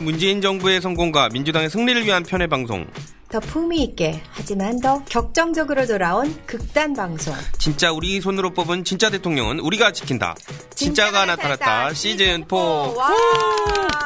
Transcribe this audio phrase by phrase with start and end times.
[0.00, 2.86] 문재인 정부의 성공과 민주당의 승리를 위한 편의 방송.
[3.30, 7.34] 더 품위 있게 하지만 더 격정적으로 돌아온 극단 방송.
[7.58, 10.34] 진짜 우리 손으로 뽑은 진짜 대통령은 우리가 지킨다.
[10.74, 11.94] 진짜가, 나타났다.
[11.94, 12.56] 시즌 4.
[12.56, 13.08] 와.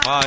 [0.06, 0.20] 아,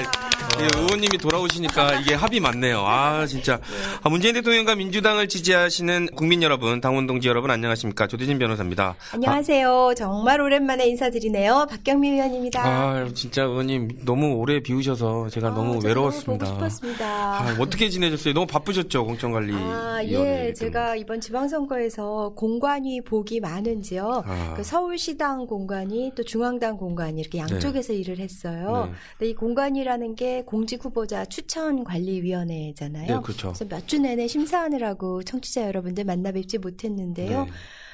[0.60, 2.80] 예, 의원님이 돌아오시니까 이게 합이 맞네요.
[2.80, 3.60] 아, 진짜.
[4.02, 8.08] 아, 문재인 대통령과 민주당을 지지하시는 국민 여러분, 당원 동지 여러분 안녕하십니까.
[8.08, 8.96] 조대진 변호사입니다.
[9.14, 9.94] 안녕하세요.
[9.96, 11.68] 정말 오랜만에 인사드리네요.
[11.70, 12.66] 박경미 의원입니다.
[12.66, 16.46] 아, 진짜 의원님 너무 오래 비우셔서 제가 아, 너무 외로웠습니다.
[16.46, 17.06] 보고 싶었습니다.
[17.06, 18.34] 아, 어떻게 지내셨어요?
[18.34, 19.54] 너무 바쁘셨죠, 공천관리.
[19.54, 20.54] 아, 예.
[20.56, 24.24] 제가 이번 지방선거에서 공관위 복이 많은지요.
[24.26, 24.54] 아.
[24.58, 28.90] 그 서울시당 공관위 또 중앙당 공관위 이렇게 양쪽에서 일을 했어요.
[28.90, 28.98] 네.
[29.20, 33.18] 근데 이 공관위라는 게 공직 후보자 추천 관리위원회잖아요.
[33.18, 33.50] 네, 그렇죠.
[33.50, 37.46] 그래서 몇 주 내내 심사하느라고 청취자 여러분들 만나 뵙지 못했는데요.
[37.46, 37.52] 네.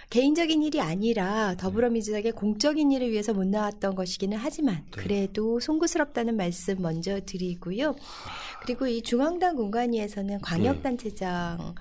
[0.09, 4.83] 개인적인 일이 아니라 더불어민주당의 공적인 일을 위해서 못 나왔던 것이기는 하지만 네.
[4.92, 7.95] 그래도 송구스럽다는 말씀 먼저 드리고요.
[8.61, 11.73] 그리고 이 중앙당 공관위에서는 광역단체장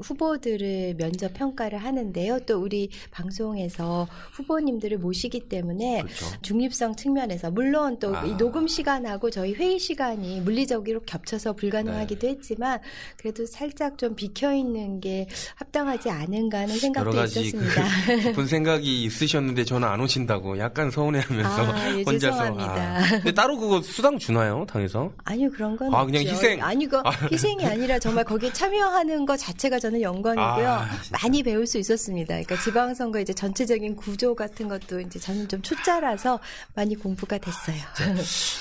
[0.00, 2.40] 후보들을 면접 평가를 하는데요.
[2.40, 6.26] 또 우리 방송에서 후보님들을 모시기 때문에 그렇죠.
[6.42, 8.24] 중립성 측면에서 물론 또 아.
[8.24, 12.32] 이 녹음 시간하고 저희 회의 시간이 물리적으로 겹쳐서 불가능하기도 네.
[12.34, 12.80] 했지만
[13.16, 15.26] 그래도 살짝 좀 비켜 있는 게
[15.56, 17.84] 합당하지 않은가 하는 여러 생각도 가지 있었습니다.
[18.06, 22.18] 그 깊은 생각이 있으셨는데 저는 안 오신다고 약간 서운해하면서 아, 예, 혼자서.
[22.18, 22.96] 죄송합니다.
[22.98, 23.08] 아.
[23.10, 25.10] 근데 따로 그거 수당 주나요, 당에서?
[25.24, 26.34] 아니요 그런 건 아, 그냥 없죠.
[26.34, 26.62] 희생.
[26.62, 27.10] 아니 그 아.
[27.30, 30.68] 희생이 아니라 정말 거기에 참여하는 것 자체가 저는 영광이고요.
[30.68, 30.86] 아.
[31.10, 32.34] 많이 배울 수 있었습니다.
[32.34, 36.40] 그러니까 지방선거 이제 전체적인 구조 같은 것도 이제 저는 좀 초짜라서
[36.74, 37.76] 많이 공부가 됐어요.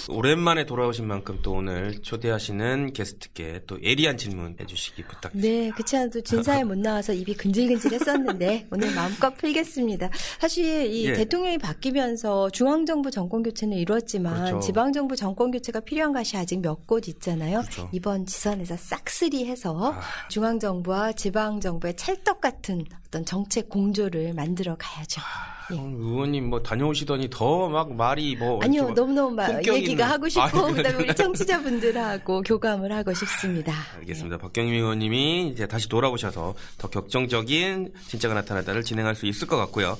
[0.10, 5.48] 오랜만에 돌아오신 만큼 또 오늘 초대하시는 게스트께 또 예리한 질문 해주시기 부탁드립니다.
[5.66, 10.10] 네, 그렇지 않아도 진사에 못 나와서 입이 근질근질했었는데 오늘 마음껏 풀겠습니다.
[10.40, 11.14] 사실 이 예.
[11.14, 14.60] 대통령이 바뀌면서 중앙정부 정권 교체는 이루었지만 그렇죠.
[14.66, 17.62] 지방정부 정권 교체가 필요한 것이 아직 몇 곳 있잖아요.
[17.64, 17.90] 그렇죠.
[17.92, 20.00] 이번 지선에서 싹쓸이해서 아.
[20.30, 25.22] 중앙정부와 지방 정부의 찰떡 같은 어떤 정책 공조를 만들어 가야죠.
[25.72, 25.76] 예.
[25.78, 30.10] 어, 의원님 뭐 다녀오시더니 더 막 말이 뭐 아니요, 막 너무너무 마- 품격 얘기가 있는-
[30.10, 33.74] 하고 싶고, 아, 그다음에 우리 청취자분들하고 교감을 하고 싶습니다.
[34.00, 34.38] 알겠습니다.
[34.38, 39.98] 박경림 의원님이 이제 다시 돌아오셔서 더 격정적인 진짜가 나타났다를 진행할 수 있을 것 같고요.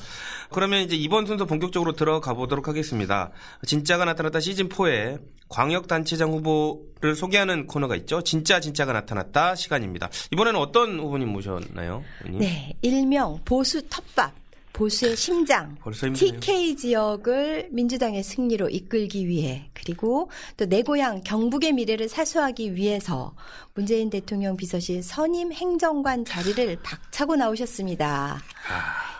[0.52, 3.32] 그러면 이제 이번 순서 본격적으로 들어가 보도록 하겠습니다.
[3.66, 5.20] 진짜가 나타났다 시즌 4에
[5.50, 8.22] 광역 단체장 후보를 소개하는 코너가 있죠.
[8.22, 10.10] 진짜 진짜가 나타났다 시간입니다.
[10.32, 12.04] 이번에는 어떤 후보님 모셨나요?
[12.26, 12.40] 의원님?
[12.40, 14.34] 네, 일명 보수 텃밭.
[14.74, 15.76] 보수의 심장,
[16.14, 16.40] 힘드네요.
[16.40, 23.34] TK 지역을 민주당의 승리로 이끌기 위해 그리고 또 내 고향 경북의 미래를 사수하기 위해서
[23.74, 28.40] 문재인 대통령 비서실 선임 행정관 자리를 박차고 나오셨습니다.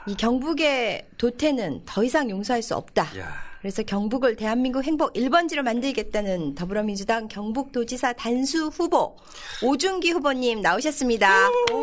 [0.06, 3.18] 이 경북의 도태는 더 이상 용서할 수 없다.
[3.18, 3.47] 야.
[3.62, 9.18] 그래서 경북을 대한민국 행복 1번지로 만들겠다는 더불어민주당 경북도지사 단수 후보
[9.64, 11.50] 오준기 후보님 나오셨습니다.
[11.50, 11.82] 오,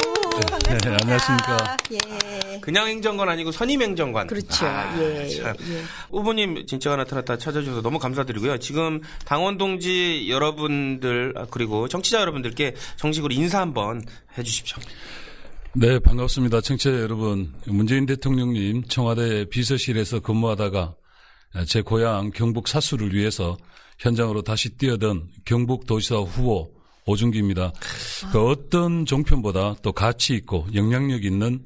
[0.51, 0.91] 반갑습니다.
[0.91, 1.77] 네, 안녕하십니까.
[1.93, 2.61] 예.
[2.61, 4.29] 그냥 행정관 아니고 선임 행정관.
[4.29, 4.67] 그렇죠.
[4.67, 5.55] 아, 예, 참.
[5.69, 5.83] 예.
[6.11, 8.59] 후보님 진짜가 나타났다 찾아주셔서 너무 감사드리고요.
[8.59, 14.03] 지금 당원 동지 여러분들 아, 그리고 청취자 여러분들께 정식으로 인사 한번
[14.39, 14.79] 해주십시오.
[15.73, 16.61] 네, 반갑습니다.
[16.61, 17.53] 청취자 여러분.
[17.67, 20.95] 문재인 대통령님 청와대 비서실에서 근무하다가
[21.67, 23.57] 제 고향 경북 사수를 위해서
[23.99, 26.73] 현장으로 다시 뛰어든 경북 도지사 후보
[27.07, 27.73] 오준기입니다.
[28.33, 31.63] 그 어떤 종편보다 또 가치 있고 영향력 있는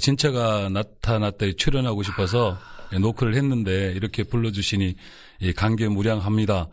[0.00, 2.56] 진짜가 나타났다에 출연하고 싶어서
[3.00, 4.94] 노크를 했는데 이렇게 불러주시니
[5.56, 6.68] 감개무량합니다.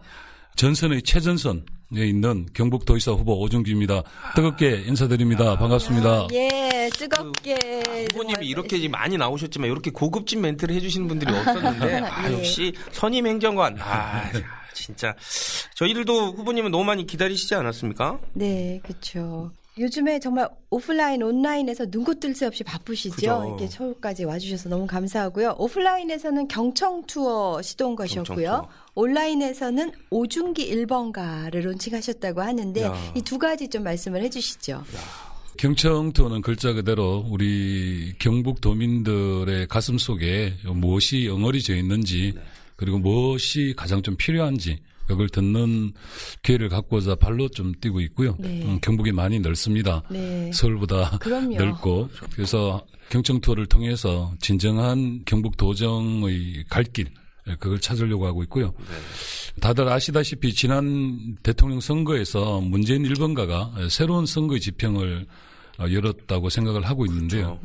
[0.55, 1.61] 전선의 최전선에
[1.95, 4.03] 있는 경북 도지사 후보 오준기입니다.
[4.35, 5.57] 뜨겁게 인사드립니다.
[5.57, 6.27] 반갑습니다.
[6.33, 7.55] 예, 뜨겁게.
[8.11, 8.43] 후보님이 정말.
[8.43, 12.33] 이렇게 많이 나오셨지만 이렇게 고급진 멘트를 해주시는 분들이 없었는데 아, 예.
[12.37, 13.77] 역시 선임 행정관.
[13.79, 14.29] 아
[14.73, 15.15] 진짜
[15.75, 18.19] 저희들도 후보님은 너무 많이 기다리시지 않았습니까?
[18.33, 19.51] 네, 그렇죠.
[19.79, 23.15] 요즘에 정말 오프라인, 온라인에서 눈코 뜰새 없이 바쁘시죠?
[23.15, 23.43] 그죠.
[23.47, 25.55] 이렇게 서울까지 와주셔서 너무 감사하고요.
[25.57, 28.35] 오프라인에서는 경청 투어 시도한 것이었고요.
[28.35, 28.69] 경청 투어.
[28.95, 32.93] 온라인에서는 오중기 1번가를 론칭하셨다고 하는데 야.
[33.15, 34.83] 이두 가지 좀 말씀을 해주시죠.
[35.57, 42.33] 경청도는 글자 그대로 우리 경북 도민들의 가슴 속에 무엇이 엉어리져 있는지
[42.75, 44.79] 그리고 무엇이 가장 좀 필요한지
[45.09, 45.91] 그걸 듣는
[46.43, 48.35] 기회를 갖고자 발로 좀 뛰고 있고요.
[48.39, 48.63] 네.
[48.63, 50.03] 음, 경북이 많이 넓습니다.
[50.11, 50.51] 네.
[50.53, 51.57] 서울보다 그럼요.
[51.57, 57.07] 넓고 그래서 경청 투어를 통해서 진정한 경북 도정의 갈 길
[57.59, 58.73] 그걸 찾으려고 하고 있고요.
[59.59, 65.25] 다들 아시다시피 지난 대통령 선거에서 문재인 1번가가 새로운 선거의 지평을
[65.79, 67.59] 어, 열었다고 생각을 하고 있는데요.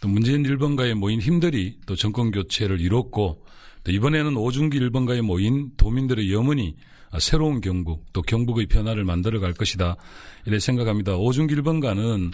[0.00, 3.45] 또 문재인 1번가에 모인 힘들이 또 정권 교체를 이뤘고 또
[3.92, 6.76] 이번에는 오중기 1번가에 모인 도민들의 염원이
[7.18, 9.96] 새로운 경북 또 경북의 변화를 만들어 갈 것이다
[10.44, 11.16] 이렇게 생각합니다.
[11.16, 12.32] 오중기 1번가는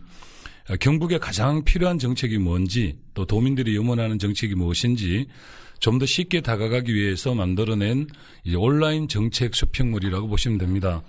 [0.81, 5.26] 경북에 가장 필요한 정책이 뭔지 또 도민들이 염원하는 정책이 무엇인지
[5.82, 8.06] 좀 더 쉽게 다가가기 위해서 만들어낸
[8.56, 11.02] 온라인 정책 쇼핑몰이라고 보시면 됩니다.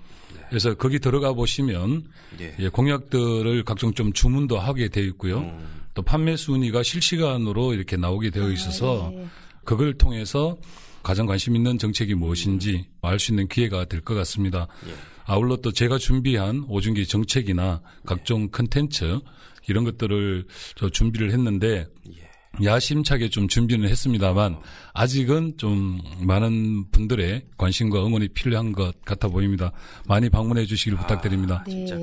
[0.48, 2.04] 그래서 거기 들어가 보시면
[2.40, 2.56] 예.
[2.58, 5.38] 예, 공약들을 각종 좀 주문도 하게 되어 있고요.
[5.38, 5.84] 음.
[5.94, 9.26] 또 판매 순위가 실시간으로 이렇게 나오게 되어 있어서 네.
[9.64, 10.56] 그걸 통해서
[11.02, 14.66] 가장 관심 있는 정책이 무엇인지 알 수 있는 기회가 될 것 같습니다.
[14.88, 14.94] 예.
[15.26, 19.20] 아울러 또 제가 준비한 오중기 정책이나 각종 컨텐츠
[19.68, 20.46] 이런 것들을
[20.76, 22.23] 저 준비를 했는데 예.
[22.62, 24.58] 야심차게 좀 준비는 했습니다만
[24.92, 29.72] 아직은 좀 많은 분들의 관심과 응원이 필요한 것 같아 보입니다.
[30.06, 31.64] 많이 방문해 주시길 부탁드립니다.
[31.66, 31.86] 네.
[31.86, 31.96] 진짜.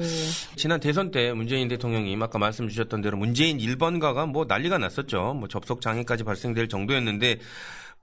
[0.56, 5.36] 지난 대선 때 문재인 대통령님 아까 말씀 주셨던 대로 문재인 1번가가 뭐 난리가 났었죠.
[5.36, 7.40] 뭐 접속 장애까지 발생될 정도였는데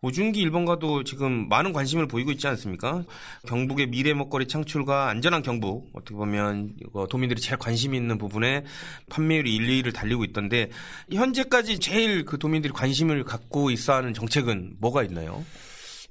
[0.00, 3.04] 오중기 1번가도 지금 많은 관심을 보이고 있지 않습니까?
[3.46, 8.64] 경북의 미래 먹거리 창출과 안전한 경북 어떻게 보면 이거 도민들이 제일 관심 있는 부분에
[9.10, 10.70] 판매율이 1, 2위를 달리고 있던데
[11.12, 15.44] 현재까지 제일 그 도민들이 관심을 갖고 있어하는 정책은 뭐가 있나요?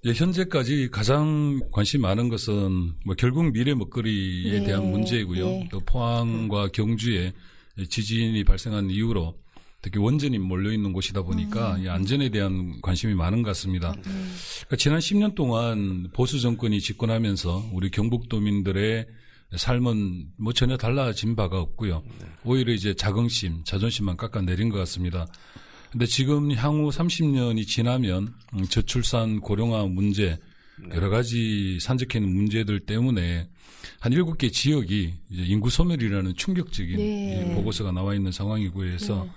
[0.05, 5.45] 예, 현재까지 가장 관심 많은 것은 뭐 결국 미래 먹거리에 네, 대한 문제이고요.
[5.45, 5.69] 네.
[5.71, 7.33] 또 포항과 경주에
[7.89, 9.35] 지진이 발생한 이후로
[9.87, 11.83] 특히 원전이 몰려 있는 곳이다 보니까 음.
[11.83, 13.93] 이 안전에 대한 관심이 많은 것 같습니다.
[13.93, 19.07] 그러니까 지난 10년 동안 보수 정권이 집권하면서 우리 경북도민들의
[19.55, 22.03] 삶은 뭐 전혀 달라진 바가 없고요.
[22.43, 25.25] 오히려 이제 자긍심, 자존심만 깎아내린 것 같습니다.
[25.89, 30.37] 근데 지금 향후 30년이 지나면 음, 저출산 고령화 문제
[30.93, 33.47] 여러 가지 산적해 있는 문제들 때문에
[33.99, 37.41] 한 일곱 개 지역이 이제 인구 소멸이라는 충격적인 네.
[37.41, 39.27] 이 보고서가 나와 있는 상황이고 해서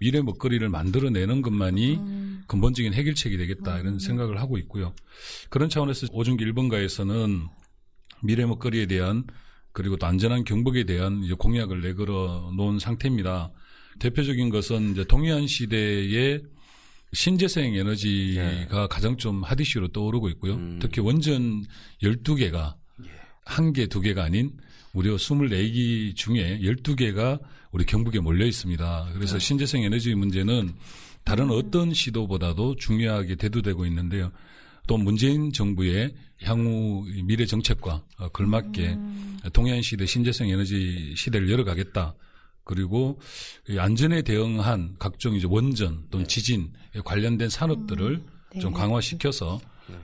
[0.00, 1.98] 미래 먹거리를 만들어내는 것만이
[2.46, 4.94] 근본적인 해결책이 되겠다 이런 생각을 하고 있고요.
[5.50, 7.48] 그런 차원에서 오중기 1번가에서는
[8.22, 9.24] 미래 먹거리에 대한
[9.72, 13.52] 그리고 또 안전한 경북에 대한 이제 공약을 내걸어 놓은 상태입니다.
[13.98, 16.42] 대표적인 것은 이제 동해안 시대의
[17.12, 20.78] 신재생 에너지가 가장 좀 핫이슈로 떠오르고 있고요.
[20.80, 21.64] 특히 원전
[22.02, 22.76] 12개가
[23.50, 24.52] 한 개, 두 개가 아닌
[24.92, 27.40] 무려 24기 중에 12개가
[27.72, 29.10] 우리 경북에 몰려 있습니다.
[29.12, 30.72] 그래서 신재생 에너지 문제는
[31.24, 34.30] 다른 어떤 시도보다도 중요하게 대두되고 있는데요.
[34.86, 38.96] 또 문재인 정부의 향후 미래 정책과 어, 걸맞게
[39.52, 42.14] 동해안 시대 신재생 에너지 시대를 열어가겠다.
[42.62, 43.20] 그리고
[43.68, 46.70] 이 안전에 대응한 각종 이제 원전 또는 지진에
[47.04, 48.22] 관련된 산업들을
[48.60, 49.60] 좀 강화시켜서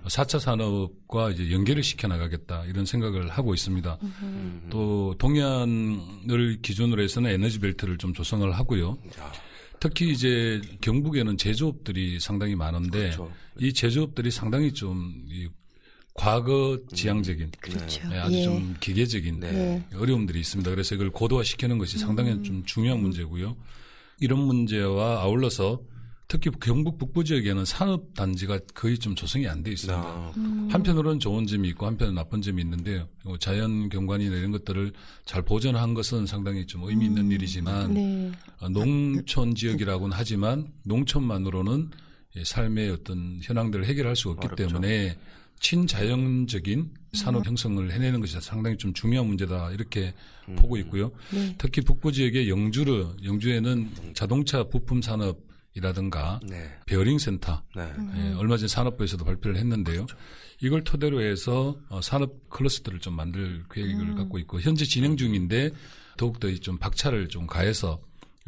[0.06, 3.98] 4차 산업과 이제 연계를 시켜 나가겠다 이런 생각을 하고 있습니다.
[4.70, 8.98] 또 동해안을 기준으로 해서는 에너지 벨트를 좀 조성을 하고요.
[9.80, 13.30] 특히 이제 경북에는 제조업들이 상당히 많은데 그렇죠.
[13.60, 15.48] 이 제조업들이 상당히 좀이
[16.14, 18.08] 과거 지향적인 그렇죠.
[18.08, 18.42] 네, 아주 예.
[18.42, 19.84] 좀 기계적인 네.
[19.94, 20.70] 어려움들이 있습니다.
[20.70, 23.54] 그래서 이걸 고도화시키는 것이 상당히 좀 중요한 문제고요.
[24.20, 25.82] 이런 문제와 아울러서
[26.28, 29.96] 특히 경북 북부 지역에는 산업 단지가 거의 좀 조성이 안 돼 있습니다.
[29.96, 30.32] 아,
[30.70, 33.08] 한편으로는 좋은 점이 있고 한편은 나쁜 점이 있는데요.
[33.24, 34.92] 뭐 자연 경관이나 이런 것들을
[35.24, 38.32] 잘 보존한 것은 상당히 좀 의미 있는 일이지만 네.
[38.60, 41.90] 어, 농촌 지역이라고는 하지만 농촌만으로는
[42.36, 44.66] 이 삶의 어떤 현황들을 해결할 수 없기 어렵죠.
[44.66, 45.16] 때문에
[45.60, 50.12] 친자연적인 산업 형성을 해내는 것이 상당히 좀 중요한 문제다 이렇게
[50.56, 51.12] 보고 있고요.
[51.32, 51.54] 네.
[51.56, 55.45] 특히 북부 지역의 영주르, 영주에는 자동차 부품 산업
[55.76, 56.70] 이라든가 네.
[56.86, 57.92] 베어링 센터 네.
[58.16, 60.06] 예, 얼마 전 산업부에서도 발표를 했는데요.
[60.62, 65.70] 이걸 토대로 해서 어, 산업 클러스터를 좀 만들 계획을 갖고 있고 현재 진행 중인데
[66.16, 68.00] 더욱더 이좀 박차를 좀 가해서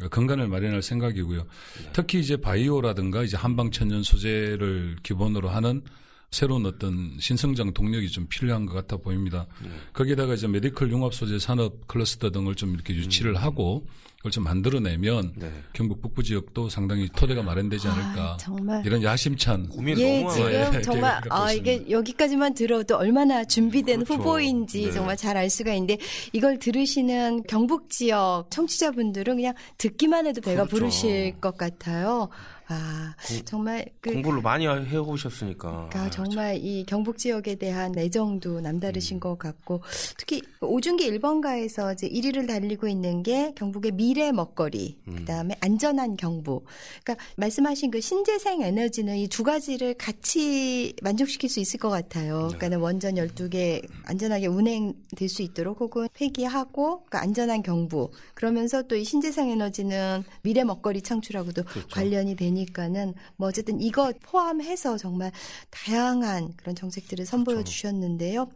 [0.09, 1.45] 근간을 마련할 생각이고요.
[1.93, 5.83] 특히 이제 바이오라든가 이제 한방 천연 소재를 기본으로 하는
[6.31, 9.47] 새로운 어떤 신성장 동력이 좀 필요한 것 같아 보입니다.
[9.93, 15.31] 거기에다가 이제 medical 융합 소재 산업 클러스터 등을 좀 이렇게 유치를 하고 그걸 좀 만들어내면
[15.37, 15.49] 네.
[15.71, 18.33] 경북 북부 지역도 상당히 토대가 마련되지 않을까.
[18.33, 18.85] 아, 정말.
[18.85, 20.51] 이런 야심찬 고민 예, 너무 지금.
[20.51, 24.21] 예, 정말 계획을 아 이게 여기까지만 들어도 얼마나 준비된 그렇죠.
[24.21, 24.91] 후보인지 네.
[24.91, 25.97] 정말 잘 알 수가 있는데
[26.33, 30.75] 이걸 들으시는 경북 지역 청취자분들은 그냥 듣기만 해도 배가 그렇죠.
[30.75, 32.27] 부르실 것 같아요.
[32.69, 35.89] 아 정말 그 공부를 많이 해 오셨으니까.
[35.89, 39.19] 그러니까 정말 이 경북 지역에 대한 애정도 남다르신 음.
[39.19, 39.81] 것 같고
[40.17, 45.15] 특히 오중기 1번가에서 이제 1위를 달리고 있는 게 경북의 미래 먹거리, 음.
[45.15, 46.65] 그다음에 안전한 경북.
[47.03, 52.49] 그러니까 말씀하신 그 신재생 에너지는 이 두 가지를 같이 만족시킬 수 있을 것 같아요.
[52.51, 52.57] 네.
[52.57, 58.11] 그러니까 원전 12개 안전하게 운행될 수 있도록 혹은 폐기하고 그러니까 안전한 경북.
[58.35, 61.87] 그러면서 또 이 신재생 에너지는 미래 먹거리 창출하고도 그렇죠.
[61.89, 65.31] 관련이 되니 까는 뭐 어쨌든 이것 포함해서 정말
[65.69, 67.71] 다양한 그런 정책들을 선보여 그렇죠.
[67.71, 68.49] 주셨는데요.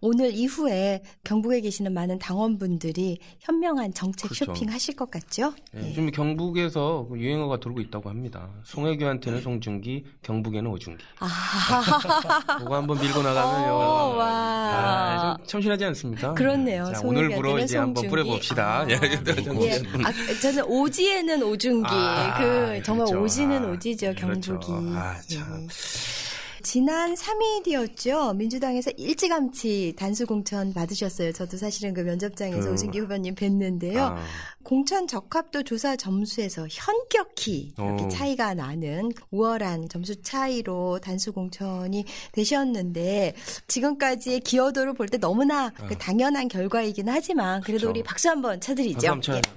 [0.00, 4.44] 오늘 이후에 경북에 계시는 많은 당원분들이 현명한 정책 그렇죠.
[4.46, 5.54] 쇼핑 하실 것 같죠?
[5.76, 8.50] 예, 요즘 경북에서 그 유행어가 돌고 있다고 합니다.
[8.64, 11.02] 송혜교한테는 송중기, 경북에는 오중기.
[11.20, 11.28] 아,
[12.58, 13.72] 그거 한번 밀고 나가면요.
[13.72, 14.26] 오, 와.
[14.26, 16.34] 아, 좀 참신하지 않습니까?
[16.34, 16.92] 그렇네요.
[16.94, 18.08] 자, 오늘부로 이제 한번 송중기.
[18.10, 18.80] 뿌려봅시다.
[18.80, 18.86] 아.
[18.90, 20.04] 예, 예.
[20.04, 21.88] 아, 저는 오지에는 오중기.
[21.90, 23.22] 아, 그 정말 그렇죠.
[23.24, 24.58] 오지는 아, 오지죠, 그렇죠.
[24.58, 24.96] 경북이.
[24.96, 25.62] 아, 참.
[25.62, 26.33] 예.
[26.68, 28.34] 지난 3일이었죠.
[28.36, 31.30] 민주당에서 일찌감치 단수 공천 받으셨어요.
[31.32, 33.98] 저도 사실은 그 면접장에서 그- 오승기 후보님 뵀는데요.
[33.98, 34.16] 아,
[34.62, 38.08] 공천 적합도 조사 점수에서 현격히 이렇게 오.
[38.08, 43.34] 차이가 나는 우월한 점수 차이로 단수 공천이 되셨는데
[43.68, 47.88] 지금까지의 기여도를 볼 때 너무나 그 당연한 결과이긴 하지만 그래도 아.
[47.88, 47.90] 그렇죠.
[47.90, 49.06] 우리 박수 한번 쳐드리죠.
[49.06, 49.42] 한번 예.
[49.42, 49.54] 쳐요.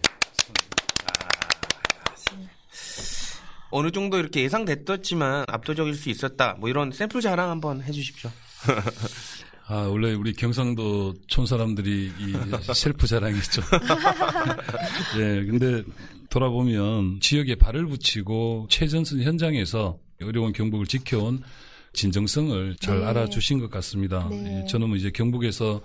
[3.69, 6.55] 어느 정도 이렇게 예상됐었지만 압도적일 수 있었다.
[6.59, 8.29] 뭐 이런 샘플 자랑 한번 해주십시오.
[9.69, 12.33] 아, 원래 우리 경상도 촌 사람들이 이
[12.73, 13.61] 셀프 자랑이죠.
[15.19, 15.83] 예, 근데
[16.29, 21.43] 돌아보면 지역에 발을 붙이고 최전선 현장에서 어려운 경북을 지켜온
[21.93, 23.05] 진정성을 잘 네.
[23.05, 24.27] 알아주신 것 같습니다.
[24.29, 24.61] 네.
[24.63, 25.81] 예, 저는 이제 경북에서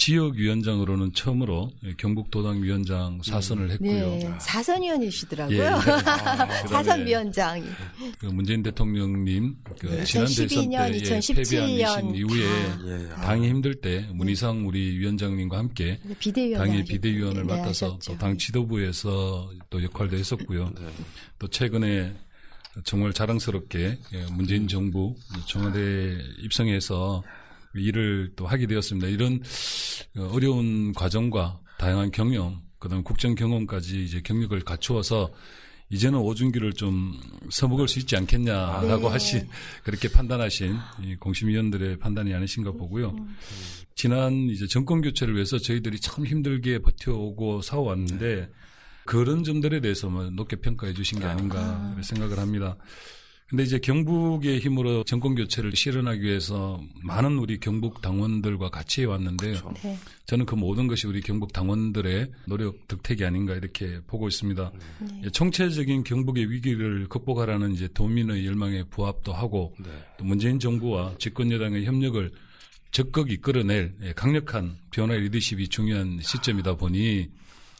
[0.00, 3.90] 지역위원장으로는 처음으로 예, 경북도당 위원장 사선을 했고요.
[3.90, 5.58] 네, 사선위원이시더라고요.
[5.62, 5.72] 예, 예.
[6.68, 7.64] 사선위원장이.
[8.18, 12.78] 그 문재인 대통령님 그 네, 지난 대선 2012년, 때 예, 2017 패배하신 년 이후에 다.
[12.86, 13.08] 예.
[13.12, 17.98] 아, 당이 힘들 때 문희상 우리 위원장님과 함께 비대위원 당의 비대위원을 네, 맡아서.
[18.04, 20.72] 또 당 지도부에서 또 역할도 했었고요.
[20.78, 20.86] 네.
[21.38, 22.14] 또 최근에
[22.84, 25.14] 정말 자랑스럽게 예, 문재인 정부
[25.46, 27.22] 청와대 입성해서
[27.74, 29.08] 일을 또 하게 되었습니다.
[29.08, 29.42] 이런
[30.16, 35.30] 어, 어려운 과정과 다양한 경험, 그다음 국정 경험까지 이제 경력을 갖추어서
[35.90, 39.08] 이제는 오준기를 좀 써먹을 수 있지 않겠냐라고 네.
[39.08, 39.46] 하시
[39.82, 43.16] 그렇게 판단하신 이 공심위원들의 판단이 아니신가 보고요.
[43.96, 48.50] 지난 이제 정권 교체를 위해서 저희들이 참 힘들게 버텨오고 싸워왔는데
[49.04, 52.76] 그런 점들에 대해서만 높게 평가해 주신 게 아닌가 생각을 합니다.
[53.50, 59.74] 근데 이제 경북의 힘으로 정권 교체를 실현하기 위해서 많은 우리 경북 당원들과 같이 해왔는데요.
[59.82, 59.98] 네.
[60.26, 64.70] 저는 그 모든 것이 우리 경북 당원들의 노력 득택이 아닌가 이렇게 보고 있습니다.
[65.24, 69.90] 예, 총체적인 경북의 위기를 극복하라는 이제 도민의 열망에 부합도 하고 네.
[70.16, 72.30] 또 문재인 정부와 집권 여당의 협력을
[72.92, 77.28] 적극 이끌어낼 예, 강력한 변화 리더십이 중요한 시점이다 보니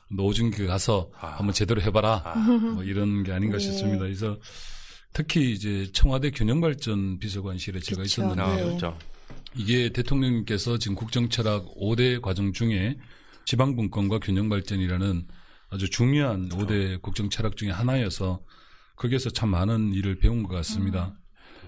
[0.09, 2.35] 너 오준기 가서 한번 제대로 해봐라
[2.75, 3.63] 뭐 이런 게 아닌가 네.
[3.63, 4.01] 싶습니다.
[4.01, 4.37] 그래서
[5.13, 8.23] 특히 이제 청와대 균형발전 비서관실에 제가 그쵸.
[8.23, 8.65] 있었는데 아, 네.
[8.65, 8.99] 그렇죠.
[9.57, 12.97] 이게 대통령님께서 지금 국정철학 5대 과정 중에
[13.47, 15.27] 지방분권과 균형발전이라는
[15.71, 18.41] 아주 중요한 5대 국정철학 중에 하나여서
[18.97, 21.15] 거기에서 참 많은 일을 배운 것 같습니다.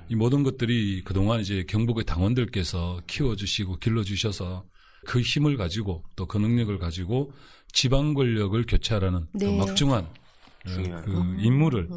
[0.09, 4.65] 이 모든 것들이 그동안 이제 경북의 당원들께서 키워주시고 길러주셔서
[5.07, 7.33] 그 힘을 가지고 또 그 능력을 가지고
[7.73, 9.57] 지방 권력을 교체하라는 그 네.
[9.57, 11.05] 막중한 어, 중요한.
[11.05, 11.89] 그 임무를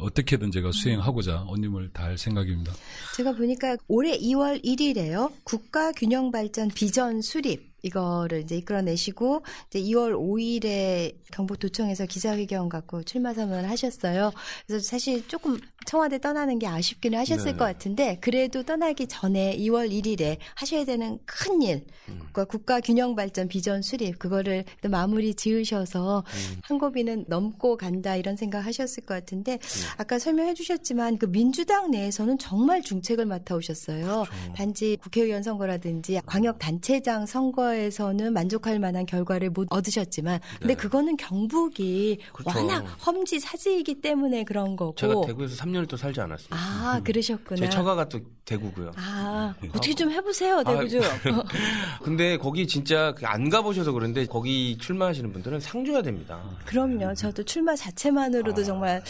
[0.00, 2.72] 어떻게든 제가 수행하고자 온 힘을 다할 생각입니다.
[3.16, 5.32] 제가 보니까 올해 2월 1일에요.
[5.44, 13.32] 국가 균형 발전 비전 수립 이거를 이제 이끌어내시고 이제 2월 5일에 경북도청에서 기자회견 갖고 출마
[13.32, 14.32] 선언을 하셨어요.
[14.66, 17.52] 그래서 사실 조금 청와대 떠나는 게 아쉽기는 하셨을 네.
[17.52, 21.84] 것 같은데 그래도 떠나기 전에 2월 1일에 하셔야 되는 큰 일,
[22.18, 26.24] 국가 국가 균형 발전 비전 수립 그거를 또 마무리 지으셔서
[26.62, 29.58] 한 고비는 넘고 간다 이런 생각 하셨을 것 같은데
[29.96, 34.24] 아까 설명해 주셨지만 그 민주당 내에서는 정말 중책을 맡아 오셨어요.
[34.54, 42.58] 단지 국회의원 선거라든지 광역 단체장 선거에서는 만족할 만한 결과를 못 얻으셨지만 근데 그거는 경북이 그렇죠.
[42.58, 46.56] 워낙 험지 사지이기 때문에 그런 거고 제가 대구에서 3년을 또 살지 않았습니다.
[46.56, 47.60] 아 그러셨구나.
[47.60, 48.92] 제 처가가 또 대구고요.
[48.96, 51.00] 아 어떻게 좀 해보세요 대구 좀.
[52.02, 56.40] 근데 거기 진짜 그안 가보셔서 그런데 거기 출마하시는 분들은 상 줘야 됩니다.
[56.66, 57.14] 그럼요.
[57.14, 59.02] 저도 출마 자체만으로도 정말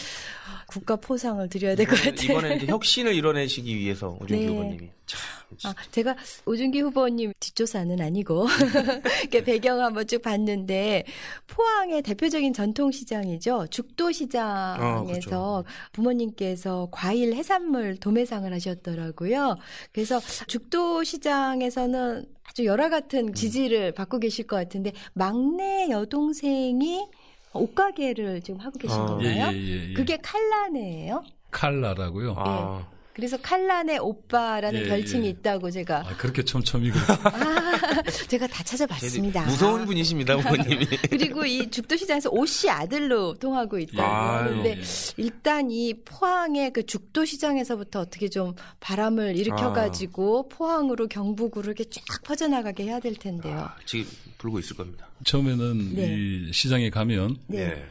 [0.71, 2.31] 국가 포상을 드려야 될 것 같아요.
[2.31, 4.47] 이번에 이제 혁신을 이뤄내시기 위해서 오준기 네.
[4.47, 5.19] 후보님이 참
[5.65, 8.47] 아, 제가 오준기 후보님 뒷조사는 아니고
[9.21, 11.03] 이렇게 배경 한번 쭉 봤는데
[11.47, 13.67] 포항의 대표적인 전통 시장이죠.
[13.69, 15.63] 죽도 시장에서 아, 그렇죠.
[15.91, 19.57] 부모님께서 과일 해산물 도매상을 하셨더라고요.
[19.91, 27.07] 그래서 죽도 시장에서는 아주 열화 같은 지지를 받고 계실 것 같은데 막내 여동생이
[27.53, 29.49] 옷가게를 지금 하고 계신 아, 건가요?
[29.51, 29.93] 예, 예, 예.
[29.93, 31.23] 그게 칼라네예요?
[31.51, 32.35] 칼라라고요.
[32.37, 32.87] 아,
[33.21, 35.29] 그래서 칼란의 오빠라는 예, 별칭이 예.
[35.29, 39.45] 있다고 제가 아, 그렇게 촘촘히 그 아, 제가 다 찾아봤습니다.
[39.45, 40.87] 무서운 분이십니다, 부모님이.
[41.07, 44.81] 그리고 이 죽도시장에서 오씨 아들로 통하고 있다고 하는데 예.
[45.17, 52.99] 일단 이 포항의 그 죽도시장에서부터 어떻게 좀 바람을 일으켜가지고 포항으로 경북으로 이렇게 쫙 퍼져나가게 해야
[52.99, 53.59] 될 텐데요.
[53.59, 54.09] 아, 지금
[54.39, 55.07] 불고 있을 겁니다.
[55.25, 56.15] 처음에는 네.
[56.17, 57.85] 이 시장에 가면 네.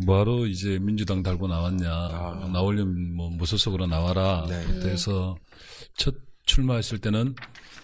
[0.00, 0.04] 예.
[0.04, 2.50] 뭐하러 이제 민주당 달고 나왔냐 아.
[2.52, 4.90] 나오려면 뭐 무소속으로 나와라 네.
[4.90, 5.36] 해서
[5.96, 6.14] 첫
[6.46, 7.34] 출마했을 때는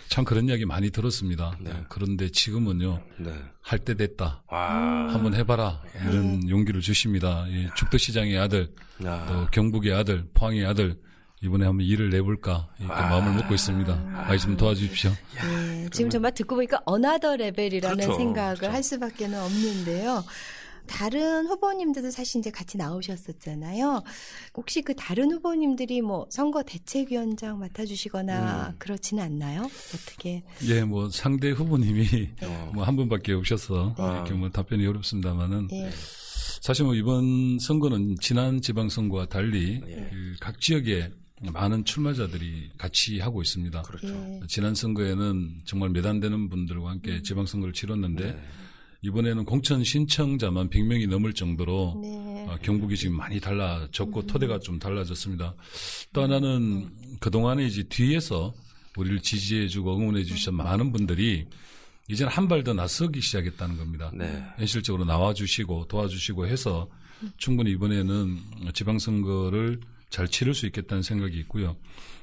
[0.09, 1.57] 참 그런 이야기 많이 들었습니다.
[1.61, 1.73] 네.
[1.89, 3.33] 그런데 지금은요 네.
[3.61, 4.45] 할때 됐다.
[4.49, 5.13] 와.
[5.13, 7.47] 한번 해봐라 이런 용기를 주십니다.
[7.49, 8.73] 이 죽도시장의 아들,
[9.05, 9.27] 야.
[9.27, 10.99] 또 경북의 아들, 포항의 아들
[11.43, 13.09] 이번에 한번 일을 내볼까 이렇게 아.
[13.09, 13.95] 마음을 먹고 있습니다.
[13.95, 15.11] 많이 좀 도와주십시오.
[15.11, 18.17] 네, 지금 정말 듣고 보니까 another level이라는 그렇죠.
[18.19, 18.73] 생각을 그렇죠.
[18.73, 20.25] 할 수밖에는 없는데요.
[20.87, 24.03] 다른 후보님들도 사실 이제 같이 나오셨었잖아요.
[24.55, 28.75] 혹시 그 다른 후보님들이 뭐 선거 대책위원장 맡아주시거나 음.
[28.79, 29.63] 그렇지는 않나요?
[29.63, 30.43] 어떻게?
[30.67, 32.07] 예, 뭐 상대 후보님이
[32.43, 32.71] 어.
[32.75, 34.05] 뭐한 분밖에 없어서 네.
[34.05, 35.91] 이렇게 뭐 답변이 어렵습니다만은 예.
[36.61, 40.11] 사실 뭐 이번 선거는 지난 지방선거와 달리 예.
[40.11, 41.11] 그각 지역에
[41.43, 43.83] 많은 출마자들이 같이 하고 있습니다.
[43.83, 44.09] 그렇죠.
[44.09, 44.41] 예.
[44.49, 48.43] 지난 선거에는 정말 몇안 되는 분들과 함께 지방선거를 치렀는데 네.
[49.05, 52.47] 이번에는 공천 신청자만 100명이 넘을 정도로 네.
[52.49, 55.55] 어, 경북이 지금 많이 달라졌고 토대가 좀 달라졌습니다.
[56.15, 58.55] 또 하나는 그동안에 이제 뒤에서
[58.97, 61.45] 우리를 지지해주고 응원해주신 많은 분들이
[62.09, 64.11] 이제는 한 발 더 나서기 시작했다는 겁니다.
[64.15, 64.43] 네.
[64.57, 66.89] 현실적으로 나와주시고 도와주시고 해서
[67.37, 68.39] 충분히 이번에는
[68.73, 71.77] 지방선거를 잘 치를 수 있겠다는 생각이 있고요.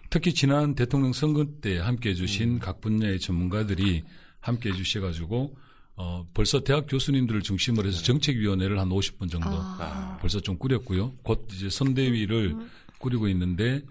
[0.09, 4.03] 특히 지난 대통령 선거 때 함께 해주신 각 분야의 전문가들이
[4.39, 5.55] 함께 해주셔가지고
[5.95, 10.17] 어, 벌써 대학 교수님들을 중심으로 해서 정책위원회를 한 50분 정도 아.
[10.21, 11.13] 벌써 좀 꾸렸고요.
[11.23, 12.55] 곧 이제 선대위를
[12.97, 13.81] 꾸리고 있는데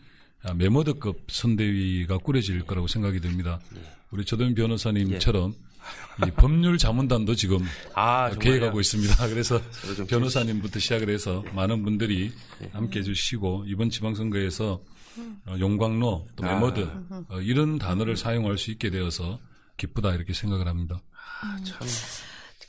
[0.42, 3.60] 아, 메모드급 선대위가 꾸려질 거라고 생각이 듭니다.
[4.10, 5.54] 우리 조동 변호사님처럼
[6.26, 7.58] 이 법률 자문단도 지금
[7.94, 8.30] 아?
[8.30, 9.28] 계획하고 있습니다.
[9.28, 9.60] 그래서
[10.08, 12.32] 변호사님부터 시작을 해서 많은 분들이
[12.72, 14.80] 함께 해주시고 이번 지방선거에서
[15.46, 16.54] 어, 용광로 또 아.
[16.54, 16.88] 매머드
[17.28, 19.38] 어, 이런 단어를 사용할 수 있게 되어서
[19.76, 21.02] 기쁘다 이렇게 생각을 합니다.
[21.64, 21.86] 참.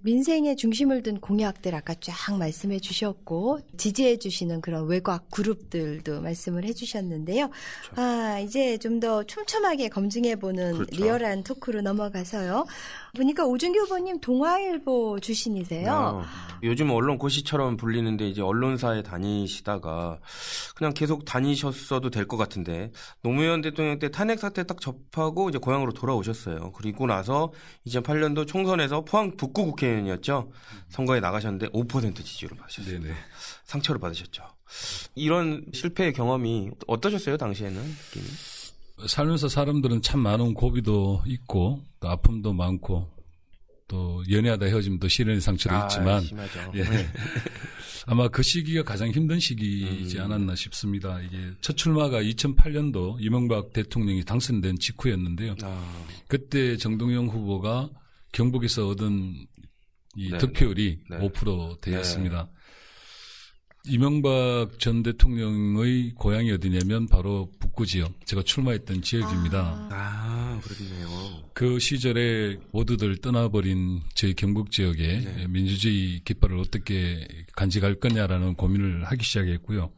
[0.03, 6.73] 민생의 중심을 둔 공약들 아까 쫙 말씀해 주셨고 지지해 주시는 그런 외곽 그룹들도 말씀을 해
[6.73, 7.51] 주셨는데요.
[7.95, 10.95] 아, 이제 좀 더 촘촘하게 검증해 보는 그렇죠.
[11.03, 12.65] real한 토크로 넘어가서요.
[13.15, 15.91] 보니까 오준규 후보님 동아일보 출신이세요.
[15.91, 16.23] 어,
[16.63, 20.19] 요즘 언론 고시처럼 불리는데 이제 언론사에 다니시다가
[20.75, 22.91] 그냥 계속 다니셨어도 될 것 같은데
[23.23, 26.71] 노무현 대통령 때 탄핵 사태 딱 접하고 이제 고향으로 돌아오셨어요.
[26.71, 27.51] 그리고 나서
[27.87, 30.51] 2008년도 총선에서 포항 북구 국회의원이었죠.
[30.89, 32.99] 선거에 나가셨는데 5% 지지율을 받으셨어요.
[33.01, 33.13] 네네.
[33.65, 34.43] 상처를 받으셨죠.
[35.15, 37.81] 이런 실패의 경험이 어떠셨어요 당시에는?
[37.81, 38.25] 느낌이?
[39.07, 43.09] 살면서 사람들은 참 많은 고비도 있고 또 아픔도 많고
[43.87, 46.23] 또 연애하다 헤어짐도 시련의 상처도 아, 있지만.
[46.75, 46.83] 예.
[48.07, 50.23] 아마 그 시기가 가장 힘든 시기이지 음.
[50.23, 51.19] 않았나 싶습니다.
[51.21, 55.55] 이게 첫 출마가 2008년도 이명박 대통령이 당선된 직후였는데요.
[55.63, 57.89] 아, 그때 정동영 후보가
[58.31, 59.45] 경북에서 얻은
[60.15, 61.17] 이 네, 득표율이 네.
[61.17, 62.49] 5% 되었습니다.
[63.87, 69.87] 이명박 전 대통령의 고향이 어디냐면 바로 북구 지역, 제가 출마했던 지역입니다.
[69.91, 71.43] 아 그렇네요.
[71.53, 75.47] 그 시절에 모두들 떠나버린 저희 경북 지역에 네.
[75.47, 79.91] 민주주의 깃발을 어떻게 간직할 거냐라는 고민을 하기 시작했고요.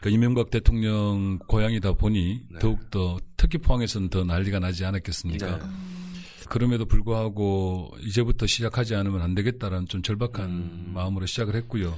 [0.00, 2.58] 그 이명박 대통령 고향이다 보니 네.
[2.58, 5.58] 더욱더 특히 포항에서는 더 난리가 나지 않았겠습니까?
[5.58, 5.64] 네.
[6.48, 10.90] 그럼에도 불구하고 이제부터 시작하지 않으면 안 되겠다라는 좀 절박한 음.
[10.94, 11.94] 마음으로 시작을 했고요.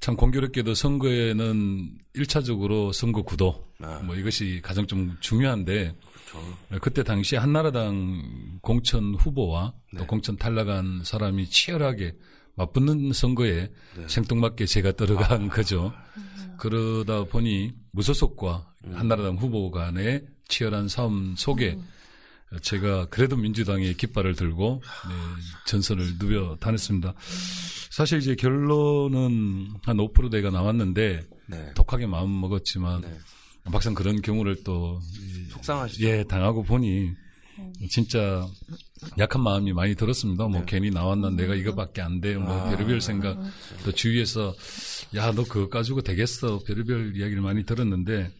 [0.00, 4.00] 참 공교롭게도 선거에는 1차적으로 선거 구도 아.
[4.04, 5.94] 뭐 이것이 가장 좀 중요한데
[6.30, 6.80] 그렇죠.
[6.80, 10.06] 그때 당시 한나라당 공천 후보와 또 네.
[10.06, 12.14] 공천 탈락한 사람이 치열하게
[12.56, 14.08] 맞붙는 선거에 네.
[14.08, 15.92] 생뚱맞게 제가 들어간 거죠.
[16.58, 18.94] 그러다 보니 무소속과 음.
[18.94, 21.78] 한나라당 후보 간의 치열한 싸움 속에
[22.62, 25.14] 제가 그래도 민주당의 깃발을 들고 네,
[25.66, 27.14] 전선을 누벼 다녔습니다.
[27.90, 31.72] 사실 이제 결론은 한 5%대가 나왔는데 네.
[31.74, 33.18] 독하게 마음 먹었지만 네.
[33.70, 36.06] 막상 그런 경우를 또 이- 속상하시죠.
[36.06, 37.10] 예, 당하고 보니
[37.88, 38.46] 진짜
[39.18, 40.48] 약한 마음이 많이 들었습니다.
[40.48, 40.66] 뭐 네.
[40.66, 42.36] 괜히 나왔나 내가 이거밖에 안 돼.
[42.36, 42.70] 뭐 아.
[42.70, 43.38] 별의별 생각.
[43.84, 44.54] 또 주위에서
[45.14, 46.58] 야, 너 그거 가지고 되겠어.
[46.66, 48.32] 별의별 이야기를 많이 들었는데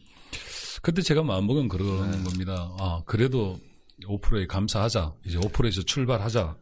[0.82, 2.22] 그때 제가 마음먹은 그런 네.
[2.24, 2.70] 겁니다.
[2.78, 3.58] 아, 그래도
[4.04, 5.14] 5%에 감사하자.
[5.26, 6.56] 이제 5%에서 출발하자.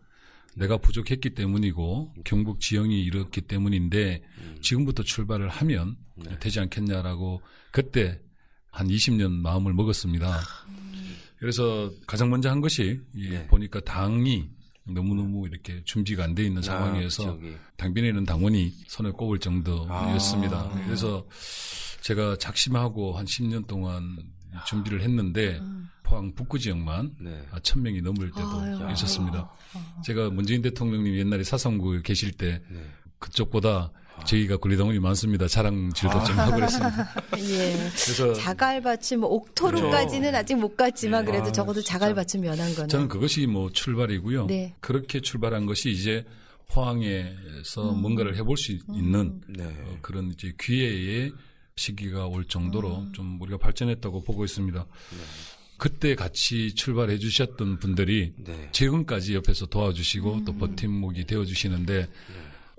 [0.57, 4.59] 내가 부족했기 때문이고 경북 지형이 이렇기 때문인데 음.
[4.61, 6.39] 지금부터 출발을 하면 네.
[6.41, 8.21] 되지 않겠냐라고 그때
[8.71, 10.41] 한 20년 마음을 먹었습니다.
[11.39, 13.47] 그래서 가장 먼저 한 것이 이 네.
[13.47, 14.51] 보니까 당이
[14.85, 17.39] 너무너무 이렇게 준비가 안 돼 있는 상황에서 아.
[17.77, 20.57] 당변에는 당원이 손에 꼽을 정도였습니다.
[20.57, 20.83] 아.
[20.85, 21.27] 그래서
[22.03, 24.17] 제가 작심하고 한 10년 동안
[24.67, 25.89] 준비를 했는데 음.
[26.13, 27.43] 포항 북구 지역만 네.
[27.51, 28.93] 아, 1000명이 넘을 때도 아유.
[28.93, 29.51] 있었습니다.
[30.05, 32.85] 제가 문재인 대통령님 옛날에 사상구에 계실 때 네.
[33.19, 33.91] 그쪽보다
[34.27, 35.49] 저희가 군리당원이 많습니다.
[35.49, 37.15] 자랑질도 좀 하고 그랬습니다.
[37.39, 37.73] 예.
[37.73, 41.31] 그래서 자갈밭이 뭐 옥토로까지는 아직 못 갔지만 네.
[41.31, 41.81] 그래도 아, 적어도.
[41.81, 42.89] 자갈밭은 면한 거는.
[42.91, 44.47] 저는 그것이 뭐 출발이고요.
[44.49, 44.75] 네.
[44.81, 46.27] 그렇게 출발한 것이 이제
[46.69, 49.65] 포항에서 뭔가를 해볼 수 있는 네.
[49.65, 51.33] 어, 그런 이제 기회의
[51.77, 53.13] 시기가 올 정도로 음.
[53.15, 54.85] 좀 우리가 발전했다고 보고 있습니다.
[55.83, 58.69] 그때 같이 출발해 주셨던 분들이 네.
[58.71, 60.45] 지금까지 옆에서 도와주시고 음.
[60.45, 62.07] 또 버팀목이 되어 주시는데